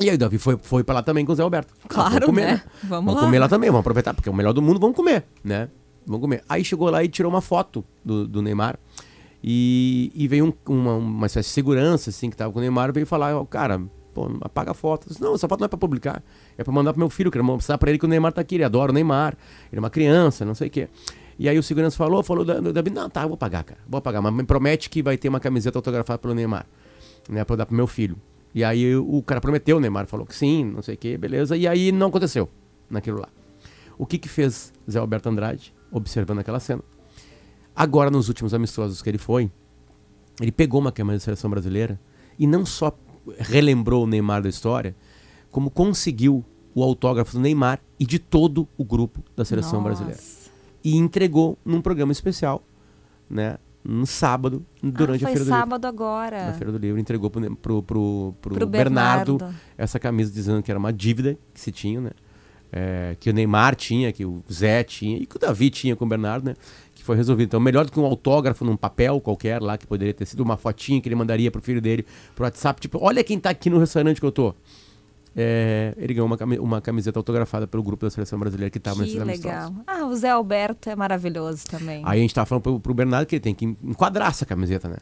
[0.00, 1.72] E aí o Davi foi, foi pra lá também com o Zé Alberto.
[1.84, 2.52] Ah, Claro, vamos comer, né?
[2.52, 2.62] né?
[2.84, 3.20] Vamos Vamos lá.
[3.20, 5.68] comer lá também, vamos aproveitar, porque é o melhor do mundo, vamos comer, né?
[6.06, 6.42] Vamos comer.
[6.48, 8.78] Aí chegou lá e tirou uma foto do, do Neymar.
[9.42, 12.92] E, e veio um- uma, uma espécie de segurança, assim, que tava com o Neymar,
[12.92, 13.80] veio falar, ó, cara,
[14.14, 15.08] pô, apaga a foto.
[15.08, 16.22] Disse, não, essa foto não é pra publicar.
[16.56, 18.56] É pra mandar pro meu filho, quero mostrar pra ele que o Neymar tá aqui,
[18.56, 19.36] ele adora o Neymar,
[19.72, 20.88] ele é uma criança, não sei o quê.
[21.38, 24.20] E aí o segurança falou, falou da, não, tá, eu vou pagar, cara, vou pagar,
[24.20, 26.66] mas me promete que vai ter uma camiseta autografada pelo Neymar,
[27.28, 28.16] né, pra eu dar pro meu filho.
[28.52, 31.56] E aí o cara prometeu, o Neymar falou que sim, não sei o quê, beleza,
[31.56, 32.48] e aí não aconteceu
[32.90, 33.28] naquilo lá.
[33.96, 36.82] O que que fez Zé Alberto Andrade, observando aquela cena?
[37.74, 39.50] Agora, nos últimos amistosos que ele foi,
[40.40, 42.00] ele pegou uma camisa da seleção brasileira
[42.36, 42.92] e não só
[43.38, 44.96] relembrou o Neymar da história,
[45.50, 49.84] como conseguiu o autógrafo do Neymar e de todo o grupo da seleção Nossa.
[49.84, 50.20] brasileira.
[50.88, 52.62] E entregou num programa especial,
[53.28, 53.58] né?
[53.84, 56.36] No sábado, durante ah, a foi Feira do sábado agora.
[56.36, 56.50] Livro.
[56.50, 59.58] Na Feira do Livro, entregou pro, pro, pro, pro Pro Bernardo, Bernardo.
[59.76, 62.10] essa camisa dizendo que era uma dívida que se tinha, né?
[62.70, 66.04] É, que o Neymar tinha, que o Zé tinha e que o Davi tinha com
[66.04, 66.54] o Bernardo, né?
[66.94, 67.48] Que foi resolvido.
[67.48, 70.56] Então, melhor do que um autógrafo num papel qualquer lá, que poderia ter sido uma
[70.56, 73.78] fotinha que ele mandaria pro filho dele pro WhatsApp, tipo, olha quem tá aqui no
[73.78, 74.54] restaurante que eu tô.
[75.40, 78.96] É, ele ganhou uma, cami- uma camiseta autografada pelo grupo da seleção brasileira que tava
[78.96, 79.46] Que nesses amistosos.
[79.70, 79.72] legal.
[79.86, 82.02] Ah, o Zé Alberto é maravilhoso também.
[82.04, 84.88] Aí a gente tava falando pro, pro Bernardo que ele tem que enquadrar essa camiseta,
[84.88, 84.96] né?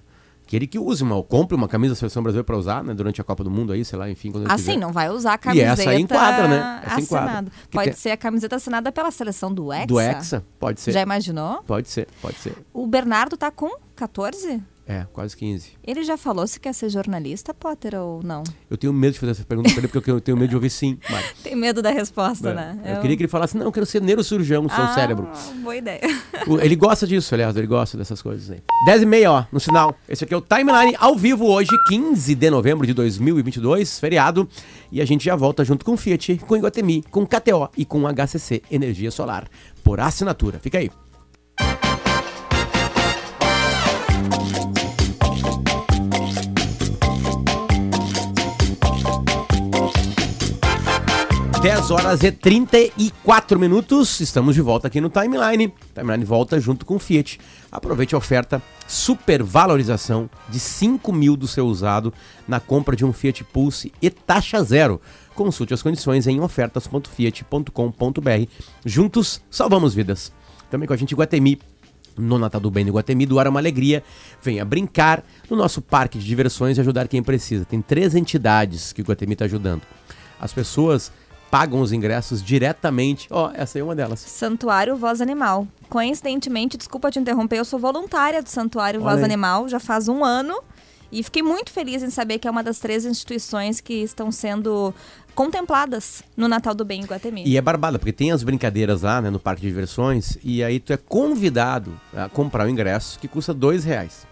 [0.47, 2.95] Que ele que use uma, ou compre uma camisa da seleção brasileira pra usar, né?
[2.95, 5.35] Durante a Copa do Mundo aí, sei lá, enfim, quando Assim, não vai usar a
[5.35, 6.83] E camiseta essa aí enquadra, né?
[6.85, 7.51] Essa assinada.
[7.71, 9.87] Pode tem- ser a camiseta assinada pela seleção do Hexa.
[9.87, 10.93] Do Hexa, pode ser.
[10.93, 11.63] Já imaginou?
[11.67, 12.55] Pode ser, pode ser.
[12.73, 14.63] O Bernardo tá com 14?
[14.89, 15.71] É, quase 15.
[15.85, 18.45] Ele já falou se quer ser jornalista, Potter, ou não?
[18.71, 20.71] Eu tenho medo de fazer essa pergunta pra ele, porque eu tenho medo de ouvir
[20.71, 20.97] sim.
[21.43, 22.55] Tem medo da resposta, É.
[22.55, 22.81] né?
[22.85, 25.29] Eu queria que ele falasse, não, eu quero ser neurocirurgião no seu ah, cérebro.
[25.61, 26.01] Boa ideia.
[26.63, 28.61] Ele gosta disso, aliás, ele gosta dessas coisas aí.
[28.85, 29.93] 10 e meia, ó, no sinal.
[30.09, 34.49] Esse aqui é o Timeline ao vivo hoje, 15 de novembro de 2022, feriado.
[34.93, 38.63] E a gente já volta junto com Fiat, com Iguatemi, com KTO e com HCC
[38.71, 39.49] Energia Solar.
[39.83, 40.61] Por assinatura.
[40.61, 40.91] Fica aí.
[51.67, 55.75] Dez horas e 34 minutos, estamos de volta aqui no Timeline.
[55.93, 57.41] Timeline volta junto com o Fiat.
[57.73, 62.15] Aproveite a oferta super valorização de 5 mil do seu usado
[62.47, 65.01] na compra de um Fiat Pulse e taxa zero.
[65.35, 68.51] Consulte as condições em ofertas.fiat.com.br.
[68.85, 70.33] Juntos, salvamos vidas.
[70.71, 71.59] Também com a gente Guatemi,
[72.17, 74.05] no Natal do Bem do Guatemi, doar uma alegria.
[74.41, 77.65] Venha brincar no nosso parque de diversões e ajudar quem precisa.
[77.65, 79.83] Tem três entidades que o Guatemi está ajudando.
[80.39, 81.11] As pessoas
[81.51, 83.29] pagam os ingressos diretamente.
[83.31, 84.21] Ó, essa aí é uma delas.
[84.21, 85.67] Santuário Voz Animal.
[85.89, 89.25] Coincidentemente, desculpa te interromper, eu sou voluntária do Santuário Olha Voz aí.
[89.25, 90.61] Animal já faz um ano.
[91.11, 94.93] E fiquei muito feliz em saber que é uma das três instituições que estão sendo
[95.37, 97.45] contempladas no Natal do Bem em Guatemi.
[97.47, 100.81] E é barbada, porque tem as brincadeiras lá, né, no parque de diversões, e aí
[100.81, 104.27] tu é convidado a comprar o ingresso, que custa dois reais.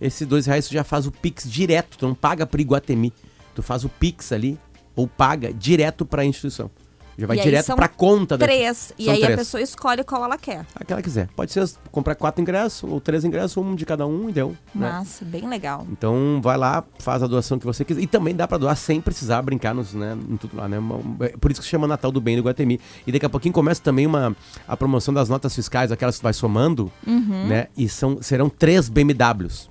[0.00, 3.12] Esses dois reais tu já faz o Pix direto, tu não paga pro Iguatemi.
[3.54, 4.58] Tu faz o Pix ali,
[4.98, 6.70] ou paga direto pra instituição.
[7.16, 8.92] Já vai E direto pra conta da Três.
[8.96, 9.34] E aí três.
[9.34, 10.64] a pessoa escolhe qual ela quer.
[10.72, 11.28] A que ela quiser.
[11.34, 14.56] Pode ser comprar quatro ingressos, ou três ingressos, um de cada um, e deu.
[14.72, 14.88] né?
[14.88, 15.84] Massa, bem legal.
[15.90, 18.00] Então vai lá, faz a doação que você quiser.
[18.02, 20.76] E também dá pra doar sem precisar brincar nos, né, em tudo lá, né?
[21.22, 22.78] É Por isso que se chama Natal do Bem do Guatemi.
[23.04, 24.36] E daqui a pouquinho começa também uma,
[24.68, 27.48] a promoção das notas fiscais, aquelas que tu vai somando, Uhum.
[27.48, 27.66] né?
[27.76, 29.68] E são, serão três BMWs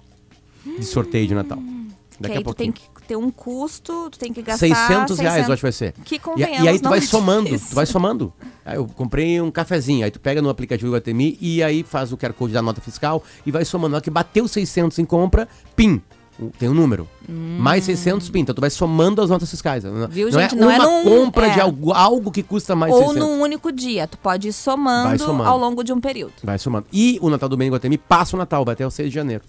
[0.65, 1.57] de sorteio de Natal.
[1.59, 2.73] que Daqui aí a pouquinho.
[2.73, 5.71] tem que ter um custo, tu tem que gastar 600 reais, eu acho que vai
[5.71, 5.93] ser.
[6.03, 8.33] Que E, convenhamos, e aí tu vai é somando, tu vai somando.
[8.65, 12.11] Aí eu comprei um cafezinho, aí tu pega no aplicativo do Guatemi e aí faz
[12.11, 13.91] o QR Code da nota fiscal e vai somando.
[13.91, 16.01] Na hora que bateu 600 em compra, PIN.
[16.39, 17.09] o- Tem um número.
[17.27, 18.41] Mais 600 PIN.
[18.41, 19.83] Então tu vai somando as notas fiscais.
[19.83, 20.07] Não, Hum.
[20.07, 20.53] Viu, não gente?
[20.53, 21.53] é Não é uma num- compra é.
[21.55, 23.19] de algo, algo que custa mais Ou 600.
[23.27, 24.05] num único dia.
[24.07, 25.49] Tu pode ir somando, somando.
[25.49, 26.33] ao longo de um período.
[26.43, 26.85] Vai somando.
[26.93, 29.43] E o Natal do Bem Guatemi passa o Natal, vai até o 6 de janeiro.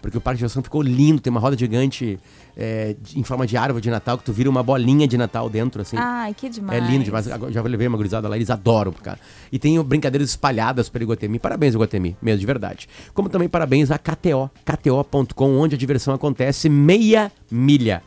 [0.00, 2.18] Porque o parque de diversão ficou lindo, tem uma roda gigante
[2.56, 5.82] é, em forma de árvore de Natal, que tu vira uma bolinha de Natal dentro,
[5.82, 5.96] assim.
[5.98, 6.82] Ai, que demais.
[6.82, 7.26] É lindo demais.
[7.26, 9.18] Já levei uma gurizada lá, eles adoram, cara.
[9.52, 11.38] E tem brincadeiras espalhadas pelo Iguatemi.
[11.38, 12.88] Parabéns, Iguatemi, mesmo de verdade.
[13.12, 18.02] Como também parabéns a KTO, KTO.com, onde a diversão acontece meia milha.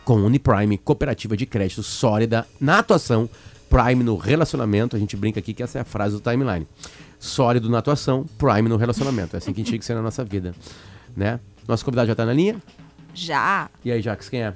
[0.04, 3.30] com Uniprime, cooperativa de crédito sólida na atuação,
[3.70, 4.94] Prime no relacionamento.
[4.94, 6.68] A gente brinca aqui que essa é a frase do timeline.
[7.18, 9.34] Sólido na atuação, Prime no relacionamento.
[9.34, 10.54] É assim que a gente tinha que ser na nossa vida,
[11.16, 11.40] né?
[11.66, 12.56] Nosso convidado já está na linha?
[13.14, 13.70] Já.
[13.84, 14.54] E aí, Jacques, quem é?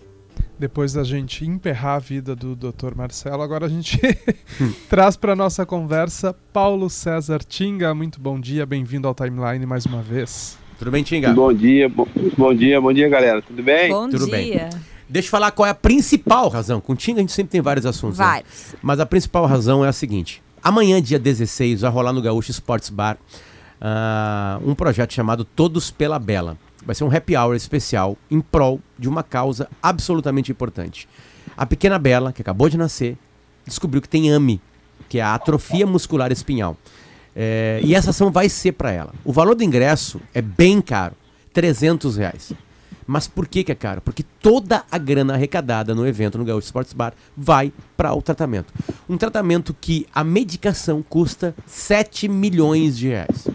[0.58, 2.94] Depois da gente emperrar a vida do Dr.
[2.96, 3.98] Marcelo, agora a gente
[4.90, 7.94] traz para nossa conversa Paulo César Tinga.
[7.94, 10.58] Muito bom dia, bem-vindo ao Timeline mais uma vez.
[10.78, 11.32] Tudo bem, Tinga?
[11.32, 13.40] Bom dia, bom, bom dia, bom dia, galera.
[13.40, 13.88] Tudo bem?
[13.88, 14.32] Bom Tudo dia.
[14.32, 14.68] bem.
[15.08, 16.80] Deixa eu falar qual é a principal razão.
[16.80, 18.18] Com o Tinga a gente sempre tem vários assuntos.
[18.18, 18.24] né?
[18.24, 18.74] Vários.
[18.82, 22.90] Mas a principal razão é a seguinte: amanhã, dia 16, vai rolar no Gaúcho Sports
[22.90, 23.16] Bar
[23.80, 26.58] ah, um projeto chamado Todos pela Bela.
[26.88, 31.07] Vai ser um happy hour especial em prol de uma causa absolutamente importante.
[31.55, 33.18] A pequena Bela, que acabou de nascer,
[33.66, 34.59] descobriu que tem AMI,
[35.07, 36.79] que é a atrofia muscular espinhal.
[37.37, 39.12] É, e essa ação vai ser para ela.
[39.22, 41.14] O valor do ingresso é bem caro,
[41.53, 42.55] 300 reais.
[43.07, 44.01] Mas por que, que é caro?
[44.01, 48.72] Porque toda a grana arrecadada no evento no Gaúcho Sports Bar vai para o tratamento.
[49.07, 53.46] Um tratamento que a medicação custa 7 milhões de reais.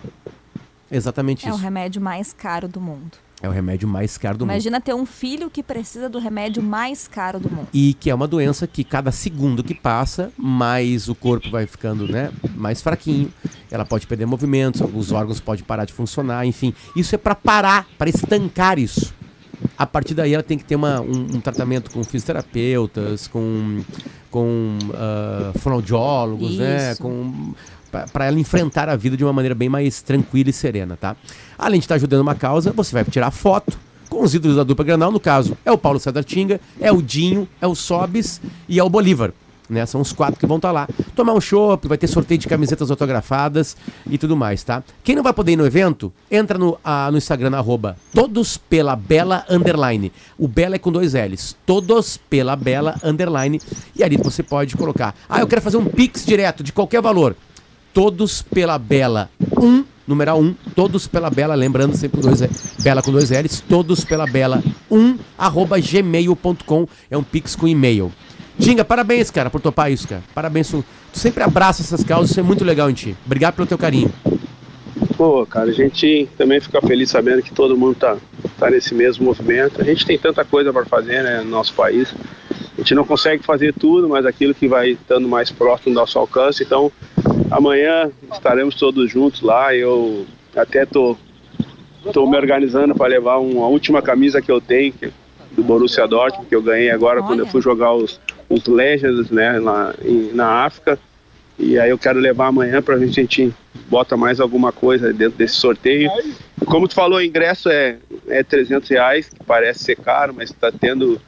[0.92, 1.64] Exatamente É o isso.
[1.64, 3.23] remédio mais caro do mundo.
[3.44, 4.54] É o remédio mais caro do mundo.
[4.54, 7.68] Imagina ter um filho que precisa do remédio mais caro do mundo.
[7.74, 12.08] E que é uma doença que cada segundo que passa, mais o corpo vai ficando
[12.08, 13.30] né, mais fraquinho.
[13.70, 16.74] Ela pode perder movimentos, alguns órgãos podem parar de funcionar, enfim.
[16.96, 19.14] Isso é para parar, para estancar isso.
[19.78, 23.84] A partir daí ela tem que ter uma, um, um tratamento com fisioterapeutas, com,
[24.32, 26.96] com ah, fonoaudiólogos, né?
[26.96, 27.54] Com
[28.12, 31.16] para ela enfrentar a vida de uma maneira bem mais tranquila e serena, tá?
[31.58, 33.78] Além de estar ajudando uma causa, você vai tirar foto
[34.10, 37.02] com os ídolos da dupla Granal, no caso, é o Paulo César Tinga, é o
[37.02, 39.34] Dinho, é o Sobis e é o Bolívar.
[39.70, 39.86] Né?
[39.86, 40.88] São os quatro que vão estar lá.
[41.16, 43.76] Tomar um chopp, vai ter sorteio de camisetas autografadas
[44.08, 44.84] e tudo mais, tá?
[45.04, 46.78] Quem não vai poder ir no evento, entra no,
[47.12, 50.12] no Instagram, na arroba todos pela Bela Underline.
[50.38, 51.56] O Bela é com dois L's.
[51.66, 53.60] Todos pela Bela Underline.
[53.96, 55.16] E ali você pode colocar.
[55.28, 57.36] Ah, eu quero fazer um Pix direto, de qualquer valor.
[57.94, 62.42] Todos pela Bela 1, numeral 1, todos pela Bela, lembrando sempre dois,
[62.84, 68.12] Bela com dois L's, todos pela Bela 1, arroba gmail.com, é um pix com e-mail.
[68.60, 70.24] Tinga, parabéns, cara, por topar isso, cara.
[70.34, 73.16] Parabéns, tu sempre abraça essas causas, isso é muito legal em ti.
[73.26, 74.12] Obrigado pelo teu carinho.
[75.18, 78.18] Pô, cara, a gente também fica feliz sabendo que todo mundo tá,
[78.58, 79.82] tá nesse mesmo movimento.
[79.82, 82.14] A gente tem tanta coisa para fazer, né, no nosso país.
[82.76, 86.18] A gente não consegue fazer tudo, mas aquilo que vai estando mais próximo do nosso
[86.18, 86.64] alcance.
[86.64, 86.92] Então,
[87.52, 89.76] amanhã estaremos todos juntos lá.
[89.76, 91.16] Eu até tô,
[92.12, 95.12] tô me organizando para levar uma última camisa que eu tenho, que,
[95.52, 97.52] do Borussia Dortmund, que eu ganhei agora quando eu Olha.
[97.52, 100.98] fui jogar os, os Legends, né, lá em- na África.
[101.60, 103.54] E aí eu quero levar amanhã gente, a gente
[103.88, 106.10] bota mais alguma coisa dentro desse sorteio.
[106.66, 110.72] Como tu falou, o ingresso é, é 300 reais, que parece ser caro, mas está
[110.72, 111.22] tendo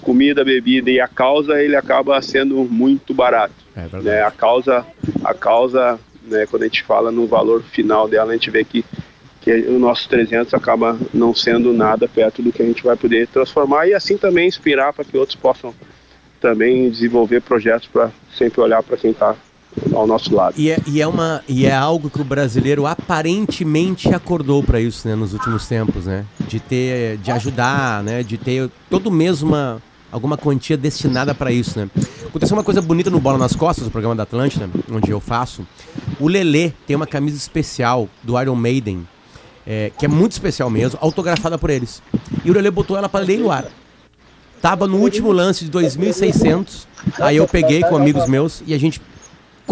[0.00, 3.54] comida, bebida e a causa ele acaba sendo muito barato.
[3.76, 4.04] É verdade.
[4.04, 4.22] Né?
[4.22, 4.86] A causa,
[5.24, 8.84] a causa né, quando a gente fala no valor final dela, a gente vê que,
[9.40, 13.26] que o nosso 300 acaba não sendo nada perto do que a gente vai poder
[13.28, 15.74] transformar e assim também inspirar para que outros possam
[16.40, 19.36] também desenvolver projetos para sempre olhar para quem está
[19.94, 20.54] ao nosso lado.
[20.56, 25.06] E é, e, é uma, e é algo que o brasileiro aparentemente acordou para isso,
[25.06, 26.24] né, nos últimos tempos, né?
[26.46, 28.22] De ter, de ajudar, né?
[28.22, 31.88] De ter todo mês uma, alguma quantia destinada para isso, né?
[32.26, 35.66] Aconteceu uma coisa bonita no Bola nas Costas, o programa da Atlântida, onde eu faço.
[36.18, 39.06] O Lelê tem uma camisa especial do Iron Maiden,
[39.66, 42.02] é, que é muito especial mesmo, autografada por eles.
[42.44, 43.66] E o Lelê botou ela para leiloar.
[44.62, 46.86] Tava no último lance de 2.600.
[47.18, 49.00] Aí eu peguei com amigos meus e a gente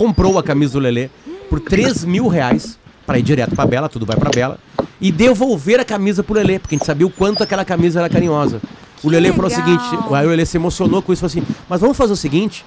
[0.00, 1.10] comprou a camisa do Lelê
[1.50, 4.58] por 3 mil reais para ir direto pra Bela, tudo vai pra Bela,
[4.98, 8.08] e devolver a camisa pro Lelê, porque a gente sabia o quanto aquela camisa era
[8.08, 8.62] carinhosa.
[9.04, 9.84] O Lelê falou o seguinte,
[10.14, 12.64] aí o Lelê se emocionou com isso, falou assim, mas vamos fazer o seguinte,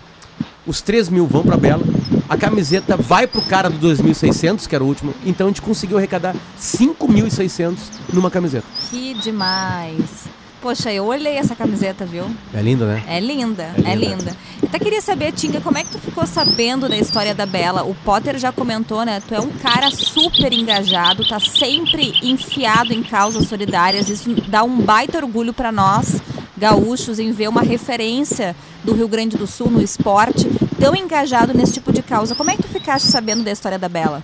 [0.67, 1.82] os 3 mil vão pra Bela,
[2.30, 5.98] a camiseta vai pro cara do 2.600, que era o último, então a gente conseguiu
[5.98, 7.78] arrecadar 5.600
[8.13, 8.67] numa camiseta.
[8.91, 10.28] Que demais.
[10.63, 12.23] Poxa, eu olhei essa camiseta, viu?
[12.54, 13.04] É lindo, né?
[13.06, 14.15] É linda, É é linda.
[14.15, 14.38] linda.
[14.62, 17.84] Eu até queria saber, Tinga, como é que tu ficou sabendo da história da Bela?
[17.84, 19.21] O Potter já comentou, né?
[19.28, 24.08] Tu é um cara super engajado, tá sempre enfiado em causas solidárias.
[24.10, 26.21] Isso dá um baita orgulho pra nós,
[26.58, 30.47] gaúchos, em ver uma referência do Rio Grande do Sul no esporte
[30.80, 32.36] tão engajado nesse tipo de causa.
[32.36, 34.23] Como é que tu ficaste sabendo da história da Bela?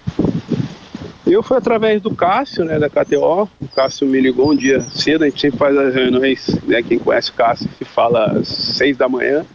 [1.30, 3.48] Eu fui através do Cássio, né, da KTO.
[3.62, 6.98] O Cássio me ligou um dia cedo, a gente sempre faz as reuniões, né, quem
[6.98, 9.46] conhece o Cássio, se fala às seis da manhã.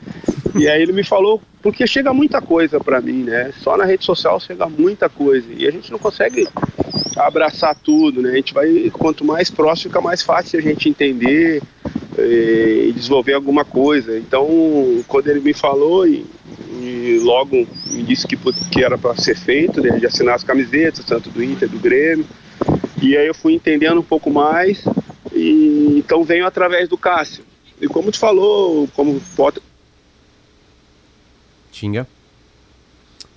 [0.57, 3.53] E aí ele me falou, porque chega muita coisa para mim, né?
[3.59, 5.49] Só na rede social chega muita coisa.
[5.53, 6.47] E a gente não consegue
[7.17, 8.31] abraçar tudo, né?
[8.31, 11.61] A gente vai, quanto mais próximo, fica mais fácil a gente entender
[12.17, 14.17] eh, e desenvolver alguma coisa.
[14.17, 14.47] Então,
[15.09, 16.07] quando ele me falou
[16.85, 19.99] e logo me disse que, que era para ser feito, né?
[19.99, 22.27] De assinar as camisetas, tanto do Inter, do Grêmio.
[23.03, 24.85] E aí eu fui entendendo um pouco mais.
[25.33, 27.45] E então venho através do Cássio.
[27.81, 29.61] E como tu falou, como pode,
[31.75, 32.07] Tinga.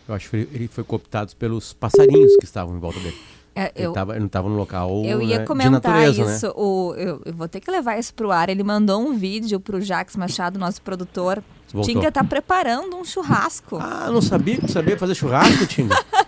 [0.08, 3.18] Eu acho que ele foi cooptado pelos passarinhos que estavam em volta dele.
[3.56, 6.24] É, Ele, eu, tava, ele não estava no local eu ia né, de comentar natureza,
[6.24, 6.36] né?
[6.36, 6.54] isso.
[6.56, 8.50] O, eu, eu vou ter que levar isso pro ar.
[8.50, 11.44] Ele mandou um vídeo pro Jax Machado, nosso produtor.
[11.74, 11.94] Voltou.
[11.94, 13.78] Tinga tá preparando um churrasco.
[13.78, 15.96] Ah, não sabia que tu sabia fazer churrasco, Tinga?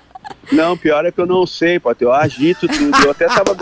[0.51, 1.93] Não, pior é que eu não sei, pô.
[1.99, 2.97] Eu agito tudo.
[3.03, 3.55] Eu até tava.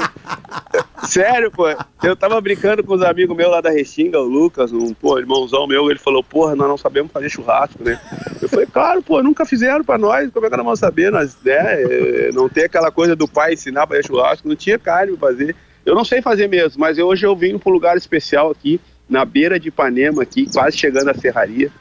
[1.03, 1.65] Sério, pô.
[2.01, 5.67] Eu tava brincando com os amigos meus lá da Restinga, o Lucas, um pô, irmãozão
[5.67, 7.99] meu, ele falou, porra, nós não sabemos fazer churrasco, né?
[8.41, 11.11] Eu falei, claro, pô, nunca fizeram pra nós, como é que nós vamos saber?
[11.11, 14.79] Nós, né, eh, não tem aquela coisa do pai ensinar pra fazer churrasco, não tinha
[14.79, 15.55] carne pra fazer.
[15.85, 19.23] Eu não sei fazer mesmo, mas hoje eu vim pra um lugar especial aqui, na
[19.23, 21.71] beira de Ipanema, aqui, quase chegando à serraria.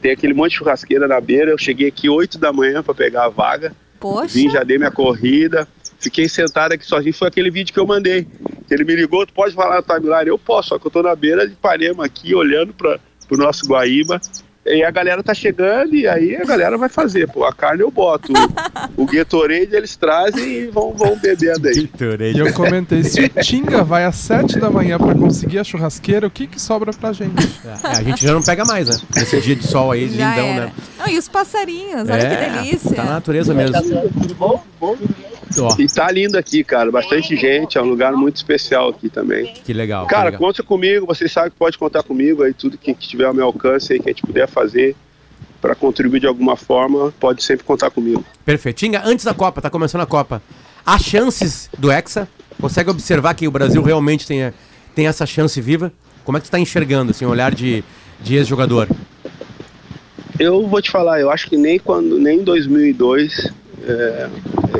[0.00, 1.50] Tem aquele monte de churrasqueira na beira.
[1.50, 3.72] Eu cheguei aqui 8 da manhã pra pegar a vaga.
[4.00, 5.68] Poxa, Vim, já dei minha corrida,
[6.00, 7.14] fiquei sentado aqui sozinho.
[7.14, 8.26] Foi aquele vídeo que eu mandei.
[8.68, 10.28] Ele me ligou, tu pode falar na timeline?
[10.28, 13.66] Eu posso, só que eu tô na beira de Ipanema aqui, olhando para pro nosso
[13.66, 14.20] Guaíba.
[14.64, 17.28] E a galera tá chegando e aí a galera vai fazer.
[17.28, 18.32] Pô, a carne eu boto.
[18.96, 21.90] O, Gatorade eles trazem e vão, vão bebendo aí.
[22.34, 26.28] E eu comentei, se o Tinga vai às 7 da manhã pra conseguir a churrasqueira,
[26.28, 27.60] o que que sobra pra gente?
[27.64, 28.96] É, a gente já não pega mais, né?
[29.16, 30.66] Nesse dia de sol aí, já lindão, era.
[30.66, 30.72] né?
[30.98, 32.94] Não, e os passarinhos, olha é, que delícia.
[32.94, 33.76] Tá na natureza mesmo.
[35.58, 36.90] Ó, E tá lindo aqui, cara.
[36.90, 37.76] Bastante gente.
[37.78, 39.52] É um lugar muito especial aqui também.
[39.64, 40.04] que legal.
[40.06, 40.40] que Cara, legal.
[40.40, 41.06] conta comigo.
[41.06, 42.52] Vocês sabem que pode contar comigo aí.
[42.54, 44.94] Tudo que, que tiver ao meu alcance aí, que a gente puder fazer
[45.60, 48.24] para contribuir de alguma forma, pode sempre contar comigo.
[48.44, 48.76] Perfeito.
[48.78, 50.42] Tinga, antes da Copa, tá começando a Copa.
[50.84, 52.26] Há chances do Hexa?
[52.60, 54.52] Consegue observar que o Brasil realmente tem,
[54.94, 55.92] tem essa chance viva?
[56.24, 57.84] Como é que tu tá enxergando, assim, o olhar de,
[58.20, 58.88] de ex-jogador?
[60.38, 63.52] Eu vou te falar, eu acho que nem quando, nem em 2002
[63.84, 64.28] é,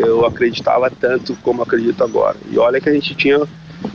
[0.03, 2.37] eu acreditava tanto como acredito agora.
[2.51, 3.41] E olha que a gente tinha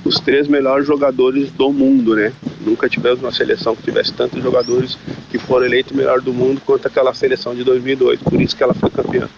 [0.04, 2.34] os três melhores jogadores do mundo, né?
[2.62, 4.98] Nunca tivemos uma seleção que tivesse tantos jogadores
[5.30, 8.20] que foram eleitos melhor do mundo quanto aquela seleção de 2002.
[8.22, 9.30] Por isso que ela foi campeã.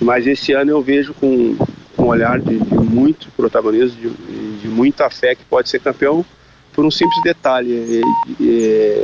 [0.00, 1.56] Mas esse ano eu vejo com,
[1.98, 6.24] um olhar de, de muito protagonismo, de, de muita fé que pode ser campeão
[6.72, 8.00] por um simples detalhe.
[8.00, 9.00] É, é,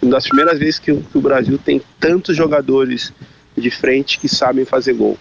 [0.00, 3.12] uma das primeiras vezes que, que o Brasil tem tantos jogadores
[3.56, 5.18] de frente que sabem fazer gol.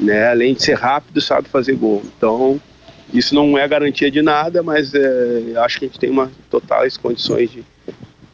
[0.00, 0.28] Né?
[0.28, 2.02] Além de ser rápido, sabe fazer gol.
[2.16, 2.60] Então,
[3.12, 6.96] isso não é garantia de nada, mas é, acho que a gente tem uma totais
[6.96, 7.62] condições de,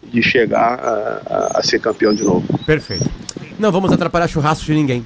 [0.04, 1.20] de chegar a,
[1.54, 2.46] a- a ser campeão de novo.
[2.64, 3.08] Perfeito.
[3.58, 5.04] Não vamos atrapalhar churrasco de ninguém.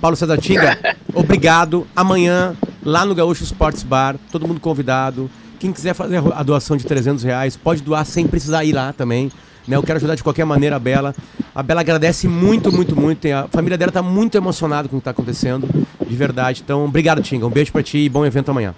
[0.00, 0.78] Paulo César Tinga,
[1.12, 1.86] obrigado.
[1.96, 5.30] Amanhã, lá no Gaúcho Sports Bar, todo mundo convidado.
[5.58, 9.30] Quem quiser fazer a doação de 300 reais, pode doar sem precisar ir lá também.
[9.66, 9.76] Né?
[9.76, 11.14] Eu quero ajudar de qualquer maneira a Bela.
[11.54, 13.26] A Bela agradece muito, muito, muito.
[13.28, 15.68] A família dela tá muito emocionada com o que tá acontecendo,
[16.06, 16.62] de verdade.
[16.64, 17.46] Então, obrigado, Tinga.
[17.46, 18.74] Um beijo pra ti e bom evento amanhã.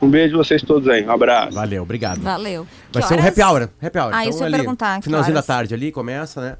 [0.00, 1.52] Um beijo a vocês todos aí, um abraço.
[1.54, 2.20] Valeu, obrigado.
[2.20, 2.66] Valeu.
[2.92, 3.68] Vai Que ser um happy hour.
[3.82, 4.10] Happy hour.
[4.14, 6.56] Ah, Então, isso eu ia perguntar, Finalzinho da tarde ali, começa, né?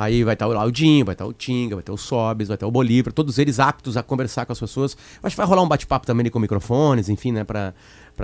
[0.00, 2.64] Aí vai estar o Laudinho, vai estar o Tinga, vai ter o Sobes, vai ter
[2.64, 4.96] o Bolívar, todos eles aptos a conversar com as pessoas.
[5.22, 7.44] Acho que vai rolar um bate-papo também ali com microfones, enfim, né?
[7.44, 7.74] Pra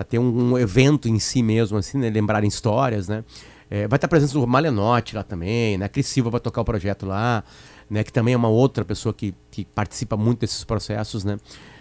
[0.09, 2.09] ter um, um evento em si mesmo, assim, né?
[2.09, 3.23] Lembrarem histórias, né?
[3.69, 5.85] É, vai estar presente o Malenotti lá também, né?
[5.85, 7.45] A Cris Silva vai tocar o projeto lá,
[7.91, 8.03] né?
[8.03, 11.37] Que também é uma outra pessoa que, que participa muito desses processos, né?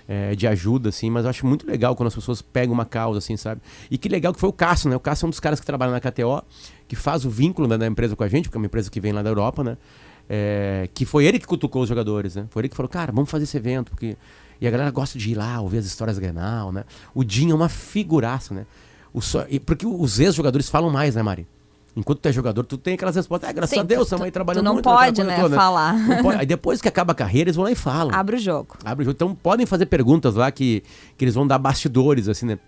[0.07, 3.19] É, de ajuda, assim, mas eu acho muito legal quando as pessoas pegam uma causa,
[3.19, 3.61] assim, sabe?
[3.89, 4.95] E que legal que foi o Cássio, né?
[4.95, 6.43] O Cássio é um dos caras que trabalha na KTO,
[6.87, 8.99] que faz o vínculo né, da empresa com a gente, porque é uma empresa que
[8.99, 9.77] vem lá da Europa, né?
[10.27, 12.47] É, que foi ele que cutucou os jogadores, né?
[12.49, 14.17] Foi ele que falou, cara, vamos fazer esse evento, porque.
[14.59, 16.85] E a galera gosta de ir lá, ouvir as histórias Grenal, né?
[17.13, 18.65] O Dinho é uma figuraça, né?
[19.13, 21.47] O e porque os ex-jogadores falam mais, né, Mari?
[21.95, 23.49] Enquanto tu é jogador, tu tem aquelas respostas.
[23.49, 25.31] Ah, graças Sim, a Deus, tu- aí tu- trabalhando tu não muito, aquela pode, coisa
[25.31, 25.93] né, toda, falar.
[25.97, 26.37] Não pode.
[26.41, 28.13] Aí depois que acaba a carreira, eles vão lá e falam.
[28.13, 28.75] Abre o jogo.
[28.83, 29.15] Abre o jogo.
[29.15, 30.83] Então podem fazer perguntas lá que,
[31.17, 32.59] que eles vão dar bastidores, assim, né?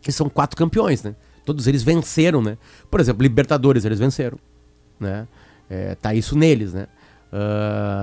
[0.00, 1.16] Que são quatro campeões, né?
[1.44, 2.56] Todos eles venceram, né?
[2.88, 4.38] Por exemplo, Libertadores, eles venceram,
[5.00, 5.26] né?
[5.68, 6.86] É, tá isso neles, né?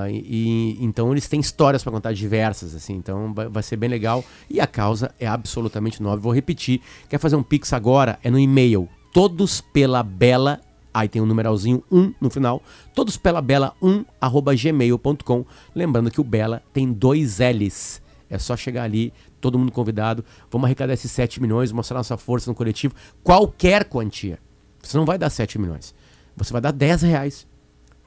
[0.09, 3.89] E, e- então eles têm histórias para contar diversas, assim, então vai, vai ser bem
[3.89, 4.23] legal.
[4.49, 6.17] E a causa é absolutamente nova.
[6.17, 8.19] Vou repetir: quer fazer um pix agora?
[8.23, 8.87] É no e-mail.
[9.13, 10.59] Todos pela Bela.
[10.93, 12.61] Aí tem um numeralzinho 1 no final.
[12.93, 15.45] Todos pela Bela 1 arroba gmail.com.
[15.73, 18.01] Lembrando que o Bela tem dois L's.
[18.29, 20.23] É só chegar ali, todo mundo convidado.
[20.51, 22.93] Vamos arrecadar esses 7 milhões, mostrar nossa força no coletivo.
[23.23, 24.39] Qualquer quantia.
[24.81, 25.93] Você não vai dar 7 milhões.
[26.35, 27.47] Você vai dar 10 reais.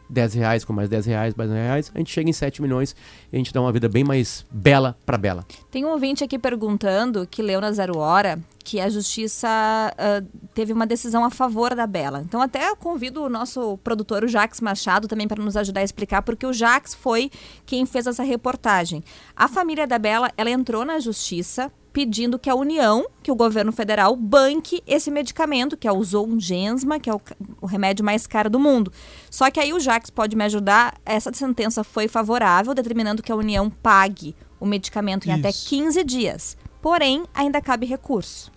[0.08, 2.94] 10 reais com mais 10 reais, mais 10 reais, a gente chega em 7 milhões
[3.32, 5.44] e a gente dá uma vida bem mais bela para bela.
[5.70, 10.72] Tem um ouvinte aqui perguntando, que leu na Zero Hora, que a justiça uh, teve
[10.72, 12.22] uma decisão a favor da Bela.
[12.24, 16.22] Então até convido o nosso produtor, o Jax Machado, também para nos ajudar a explicar,
[16.22, 17.30] porque o Jax foi
[17.64, 19.04] quem fez essa reportagem.
[19.36, 23.72] A família da Bela, ela entrou na justiça pedindo que a União, que o governo
[23.72, 27.20] federal, banque esse medicamento, que é o Zolgensma, que é o,
[27.58, 28.92] o, remédio mais caro do mundo.
[29.30, 31.00] Só que aí o Jax pode me ajudar.
[31.06, 35.40] Essa sentença foi favorável, determinando que a União pague o medicamento em Isso.
[35.40, 36.58] até 15 dias.
[36.82, 38.52] Porém, ainda cabe recurso.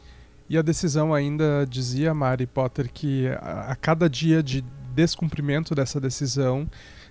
[0.50, 5.98] E a decisão ainda dizia, Mari Potter, que a, a cada dia de descumprimento dessa
[5.98, 6.70] decisão,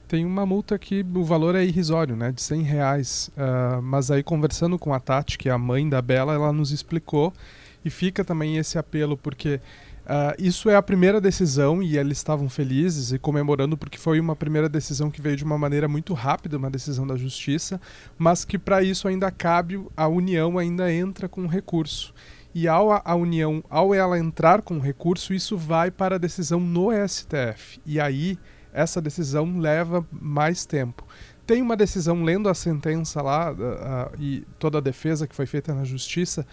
[0.09, 3.31] tem uma multa que o valor é irrisório, né, de 100 reais.
[3.37, 6.73] Uh, mas aí conversando com a Tati, que é a mãe da Bela, ela nos
[6.73, 7.33] explicou
[7.85, 9.61] e fica também esse apelo porque
[10.09, 14.35] Uh, isso é a primeira decisão e eles estavam felizes e comemorando porque foi uma
[14.35, 17.79] primeira decisão que veio de uma maneira muito rápida, uma decisão da justiça,
[18.17, 22.15] mas que para isso ainda cabe a União ainda entra com recurso.
[22.55, 26.59] E ao a, a União, ao ela entrar com recurso, isso vai para a decisão
[26.59, 27.79] no STF.
[27.85, 28.39] E aí
[28.79, 31.05] essa decisão leva mais tempo.
[31.45, 35.47] Tem uma decisão, lendo a sentença lá uh, uh, e toda a defesa que foi
[35.47, 36.47] feita na justiça,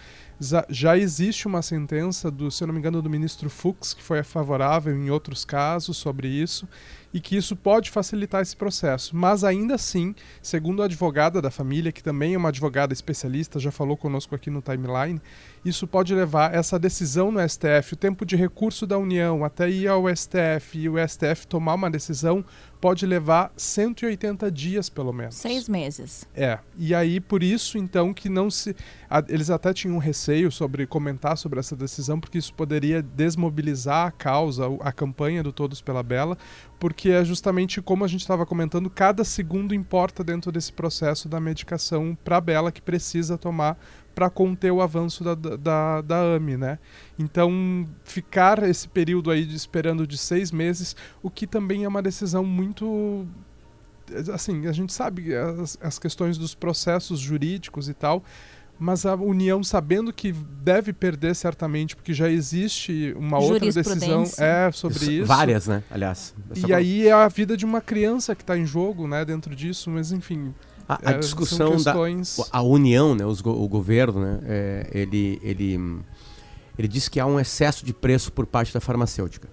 [0.68, 4.22] já existe uma sentença do, se eu não me engano, do ministro Fux, que foi
[4.22, 6.68] favorável em outros casos sobre isso,
[7.12, 9.16] e que isso pode facilitar esse processo.
[9.16, 13.70] Mas ainda assim, segundo a advogada da família, que também é uma advogada especialista, já
[13.70, 15.20] falou conosco aqui no timeline,
[15.64, 19.88] isso pode levar essa decisão no STF, o tempo de recurso da União até ir
[19.88, 22.44] ao STF e o STF tomar uma decisão
[22.80, 25.34] pode levar 180 dias pelo menos.
[25.36, 26.28] Seis meses.
[26.34, 26.58] É.
[26.76, 28.76] E aí, por isso, então, que não se.
[29.08, 34.10] A, eles até tinham receio sobre comentar sobre essa decisão, porque isso poderia desmobilizar a
[34.10, 36.36] causa, a campanha do Todos pela Bela,
[36.78, 41.40] porque é justamente como a gente estava comentando, cada segundo importa dentro desse processo da
[41.40, 43.78] medicação para a Bela que precisa tomar
[44.14, 46.78] para conter o avanço da, da, da AMI, né?
[47.18, 52.00] Então, ficar esse período aí de, esperando de seis meses, o que também é uma
[52.00, 53.26] decisão muito
[54.32, 58.22] assim, a gente sabe as, as questões dos processos jurídicos e tal,
[58.78, 64.70] mas a União, sabendo que deve perder certamente, porque já existe uma outra decisão é
[64.72, 65.26] sobre isso, isso.
[65.26, 65.82] Várias, né?
[65.90, 66.34] Aliás.
[66.66, 69.24] E aí é a vida de uma criança que está em jogo, né?
[69.24, 70.54] Dentro disso, mas enfim.
[70.88, 72.36] A, a é, discussão questões...
[72.36, 76.00] da a União, né, os, o governo, né, é, ele, ele,
[76.78, 79.48] ele diz que há um excesso de preço por parte da farmacêutica.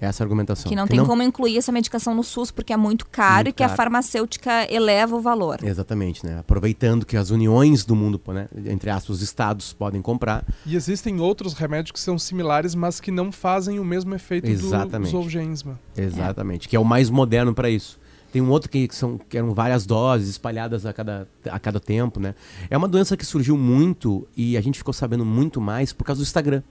[0.00, 0.68] Essa argumentação.
[0.68, 1.06] Que não que tem não...
[1.06, 3.72] como incluir essa medicação no SUS porque é muito caro muito e que caro.
[3.72, 5.58] a farmacêutica eleva o valor.
[5.62, 6.38] Exatamente, né?
[6.38, 10.44] Aproveitando que as uniões do mundo, né, entre aspas, os estados podem comprar.
[10.64, 15.10] E existem outros remédios que são similares, mas que não fazem o mesmo efeito Exatamente.
[15.10, 15.78] do Zolgensma.
[15.96, 16.70] Exatamente, é.
[16.70, 17.98] que é o mais moderno para isso.
[18.30, 22.20] Tem um outro que, são, que eram várias doses espalhadas a cada, a cada tempo,
[22.20, 22.34] né?
[22.68, 26.20] É uma doença que surgiu muito e a gente ficou sabendo muito mais por causa
[26.20, 26.62] do Instagram.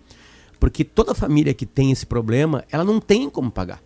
[0.59, 3.81] Porque toda família que tem esse problema, ela não tem como pagar.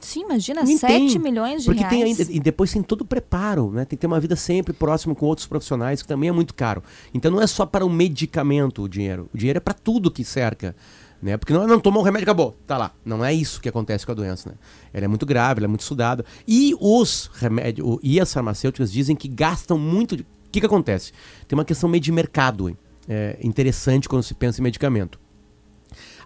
[0.00, 1.92] Sim, imagina, Nem 7 tem, milhões de porque reais.
[1.92, 3.84] Tem ainda, e depois tem todo o preparo, né?
[3.84, 6.82] Tem que ter uma vida sempre próxima com outros profissionais, que também é muito caro.
[7.12, 9.28] Então não é só para o medicamento o dinheiro.
[9.34, 10.76] O dinheiro é para tudo que cerca
[11.20, 11.36] né?
[11.36, 12.92] Porque não, não tomou o remédio acabou, tá lá.
[13.04, 14.54] Não é isso que acontece com a doença, né?
[14.92, 16.24] Ela é muito grave, ela é muito estudada.
[16.46, 20.14] E os remédios e as farmacêuticas dizem que gastam muito.
[20.14, 21.12] O que, que acontece?
[21.46, 22.76] Tem uma questão meio de mercado
[23.08, 25.18] é, interessante quando se pensa em medicamento.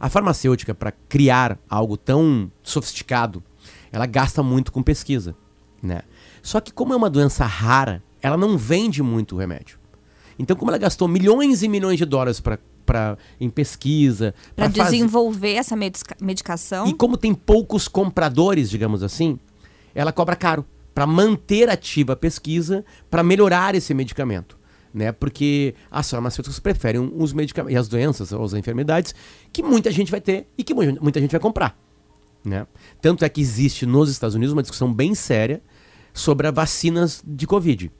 [0.02, 3.42] A farmacêutica, para criar algo tão sofisticado,
[3.92, 5.34] ela gasta muito com pesquisa,
[5.80, 6.02] né?
[6.42, 9.78] Só que como é uma doença rara, ela não vende muito o remédio.
[10.36, 14.34] Então, como ela gastou milhões e milhões de dólares para para em pesquisa.
[14.54, 15.76] Para desenvolver essa
[16.20, 16.86] medicação.
[16.86, 19.38] E como tem poucos compradores, digamos assim,
[19.94, 24.58] ela cobra caro para manter ativa a pesquisa, para melhorar esse medicamento.
[24.92, 25.10] Né?
[25.10, 29.14] Porque as farmacêuticas preferem os medicamentos e as doenças ou as enfermidades
[29.52, 31.78] que muita gente vai ter e que muita gente vai comprar.
[32.44, 32.66] Né?
[33.00, 35.62] Tanto é que existe nos Estados Unidos uma discussão bem séria
[36.12, 37.90] sobre as vacinas de Covid.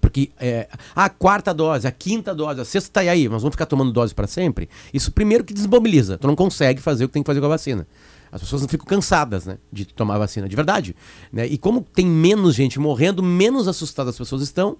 [0.00, 3.66] Porque é, a quarta dose, a quinta dose, a sexta tá aí, nós vamos ficar
[3.66, 4.68] tomando dose para sempre.
[4.92, 6.16] Isso primeiro que desmobiliza.
[6.16, 7.86] Tu não consegue fazer o que tem que fazer com a vacina.
[8.30, 10.94] As pessoas não ficam cansadas, né, de tomar vacina, de verdade.
[11.32, 11.46] Né?
[11.46, 14.76] E como tem menos gente morrendo, menos assustadas as pessoas estão,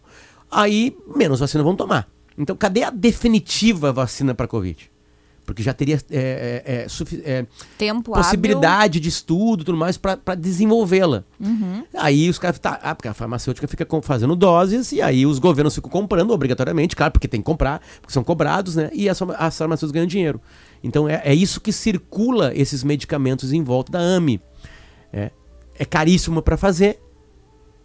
[0.50, 2.08] aí menos vacina vão tomar.
[2.36, 4.90] Então, cadê a definitiva vacina para Covid?
[5.44, 7.46] Porque já teria é, é, é, é,
[7.78, 11.24] Tempo possibilidade de estudo e tudo mais para desenvolvê-la.
[11.40, 11.84] Uhum.
[11.94, 15.74] Aí os caras tá, ah, porque a farmacêutica fica fazendo doses e aí os governos
[15.74, 18.90] ficam comprando obrigatoriamente, claro, porque tem que comprar, porque são cobrados, né?
[18.92, 20.38] E as, as farmacêuticas ganham dinheiro.
[20.84, 24.42] Então é, é isso que circula esses medicamentos em volta da AMI.
[25.10, 25.30] É,
[25.78, 27.00] é caríssimo para fazer,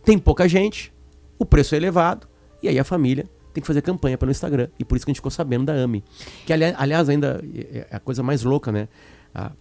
[0.03, 0.91] tem pouca gente,
[1.39, 2.27] o preço é elevado
[2.63, 4.67] e aí a família tem que fazer campanha pelo Instagram.
[4.79, 6.03] E por isso que a gente ficou sabendo da AMI.
[6.45, 8.87] Que, ali- aliás, ainda é é a coisa mais louca, né?
[9.35, 9.51] A,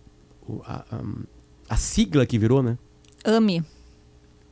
[0.64, 1.02] a- a-
[1.68, 2.78] a sigla que virou, né?
[3.24, 3.62] AME.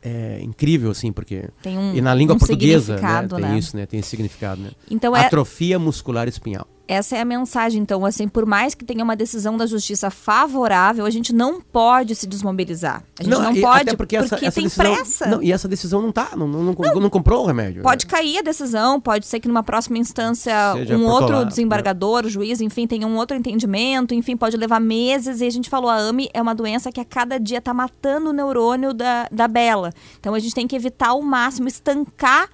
[0.03, 1.48] é incrível, assim, porque.
[1.62, 3.28] Tem um, e na língua um portuguesa, né?
[3.28, 3.59] Tem né?
[3.59, 3.86] isso, né?
[3.86, 4.70] Tem esse significado, né?
[4.90, 6.66] Então é, Atrofia muscular espinhal.
[6.91, 7.80] Essa é a mensagem.
[7.80, 12.16] Então, assim, por mais que tenha uma decisão da justiça favorável, a gente não pode
[12.16, 13.05] se desmobilizar.
[13.16, 15.26] A gente não, e pode, até porque, essa, essa tem decisão, pressa.
[15.26, 17.84] Não, e essa decisão não tá, não, não, não, não comprou o remédio.
[17.84, 22.28] Pode cair a decisão, pode ser que numa próxima instância Seja um outro protolado, desembargador,
[22.28, 25.41] juiz, enfim, tenha um outro entendimento, enfim, pode levar meses.
[25.41, 28.30] E a gente falou, a AMI é uma doença que a cada dia tá matando
[28.30, 29.93] o neurônio da, da Bela.
[30.18, 32.49] Então a gente tem que evitar ao máximo, estancar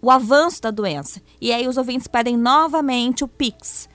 [0.00, 1.20] o avanço da doença.
[1.40, 3.88] E aí os ouvintes pedem novamente o Pix.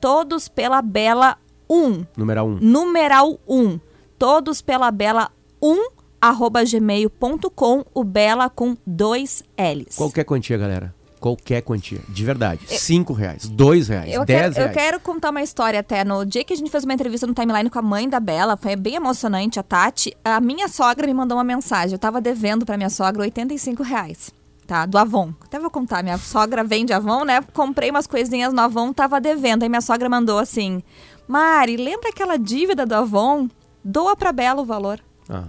[0.00, 1.36] Todos pela Bela
[1.68, 2.58] 1 Numeral 1.
[2.60, 3.78] numeral 1.
[4.18, 5.30] Todos pela Bela
[5.62, 5.88] 1,
[6.20, 9.96] arroba gmail.com, o Bela com dois L's.
[9.96, 10.94] Qualquer quantia, galera.
[11.18, 12.00] Qualquer quantia.
[12.08, 12.60] De verdade.
[12.66, 14.72] Cinco reais, dois reais, Eu dez quero, eu reais.
[14.74, 16.02] quero contar uma história até.
[16.02, 18.56] No dia que a gente fez uma entrevista no timeline com a mãe da Bela,
[18.56, 20.16] foi bem emocionante, a Tati.
[20.24, 21.92] A minha sogra me mandou uma mensagem.
[21.92, 24.30] Eu tava devendo pra minha sogra 85 reais.
[24.70, 25.34] Tá, do Avon.
[25.40, 27.42] Até vou contar, minha sogra vende Avon, né?
[27.52, 29.64] Comprei umas coisinhas no Avon, tava devendo.
[29.64, 30.80] Aí minha sogra mandou assim:
[31.26, 33.48] Mari, lembra aquela dívida do Avon?
[33.84, 35.00] Doa pra Bela o valor.
[35.28, 35.42] Ah,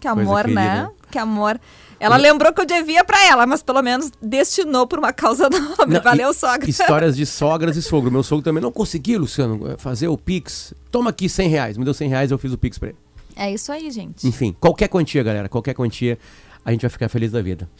[0.00, 0.70] Que amor, né?
[0.70, 0.92] querida.
[1.08, 1.60] Que amor.
[2.00, 5.94] Ela lembrou que eu devia pra ela, mas pelo menos destinou por uma causa nobre.
[5.94, 6.68] Não, Valeu, sogra.
[6.68, 8.10] Histórias de sogras e sogro.
[8.10, 10.74] Meu sogro também não conseguiu, Luciano, fazer o Pix.
[10.90, 11.78] Toma aqui 100 reais.
[11.78, 12.98] Me deu 100 reais, eu fiz o Pix pra ele.
[13.36, 14.26] É isso aí, gente.
[14.26, 15.48] Enfim, qualquer quantia, galera.
[15.48, 16.18] Qualquer quantia,
[16.64, 17.70] a gente vai ficar feliz da vida.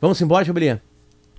[0.00, 0.80] Vamos embora, Chabelinha?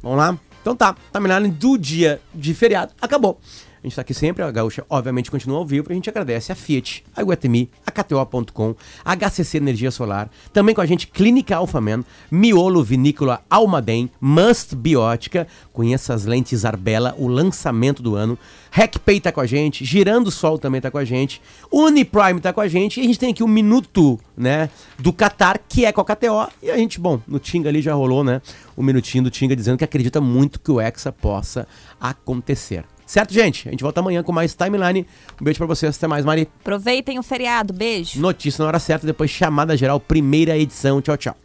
[0.01, 0.38] Vamos lá?
[0.62, 2.93] Então tá, timeline do dia de feriado.
[3.01, 3.39] Acabou.
[3.82, 5.88] A gente tá aqui sempre, a Gaúcha obviamente continua ao vivo.
[5.90, 8.76] A gente agradece a Fiat, a Guatemi, a KTO.com,
[9.06, 10.30] a HCC Energia Solar.
[10.52, 15.48] Também com a gente Clínica Alphaman, Miolo Vinícola Almaden, Must Biótica.
[15.72, 18.38] Conheça as lentes Arbella, o lançamento do ano.
[18.72, 21.42] RecPay tá com a gente, Girando Sol também tá com a gente.
[21.72, 23.00] Uniprime tá com a gente.
[23.00, 26.52] E a gente tem aqui o minuto, né, do Qatar, que é com a KTO.
[26.62, 28.42] E a gente, bom, no Tinga ali já rolou, né,
[28.76, 31.66] o minutinho do Tinga dizendo que acredita muito que o Hexa possa
[32.00, 32.84] acontecer.
[33.10, 33.68] Certo, gente?
[33.68, 35.03] A gente volta amanhã com mais timeline.
[35.41, 35.97] Um beijo pra vocês.
[35.97, 36.47] Até mais, Mari.
[36.62, 37.74] Aproveitem o feriado.
[37.74, 38.22] Beijo.
[38.22, 41.01] Notícia na hora certa, depois chamada geral, primeira edição.
[41.01, 41.36] Tchau, tchau.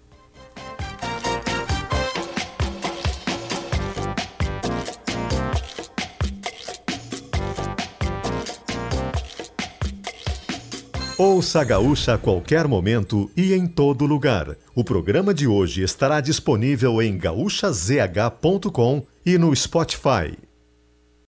[11.17, 14.55] Ouça a Gaúcha a qualquer momento e em todo lugar.
[14.75, 20.44] O programa de hoje estará disponível em gaúchazh.com e no Spotify.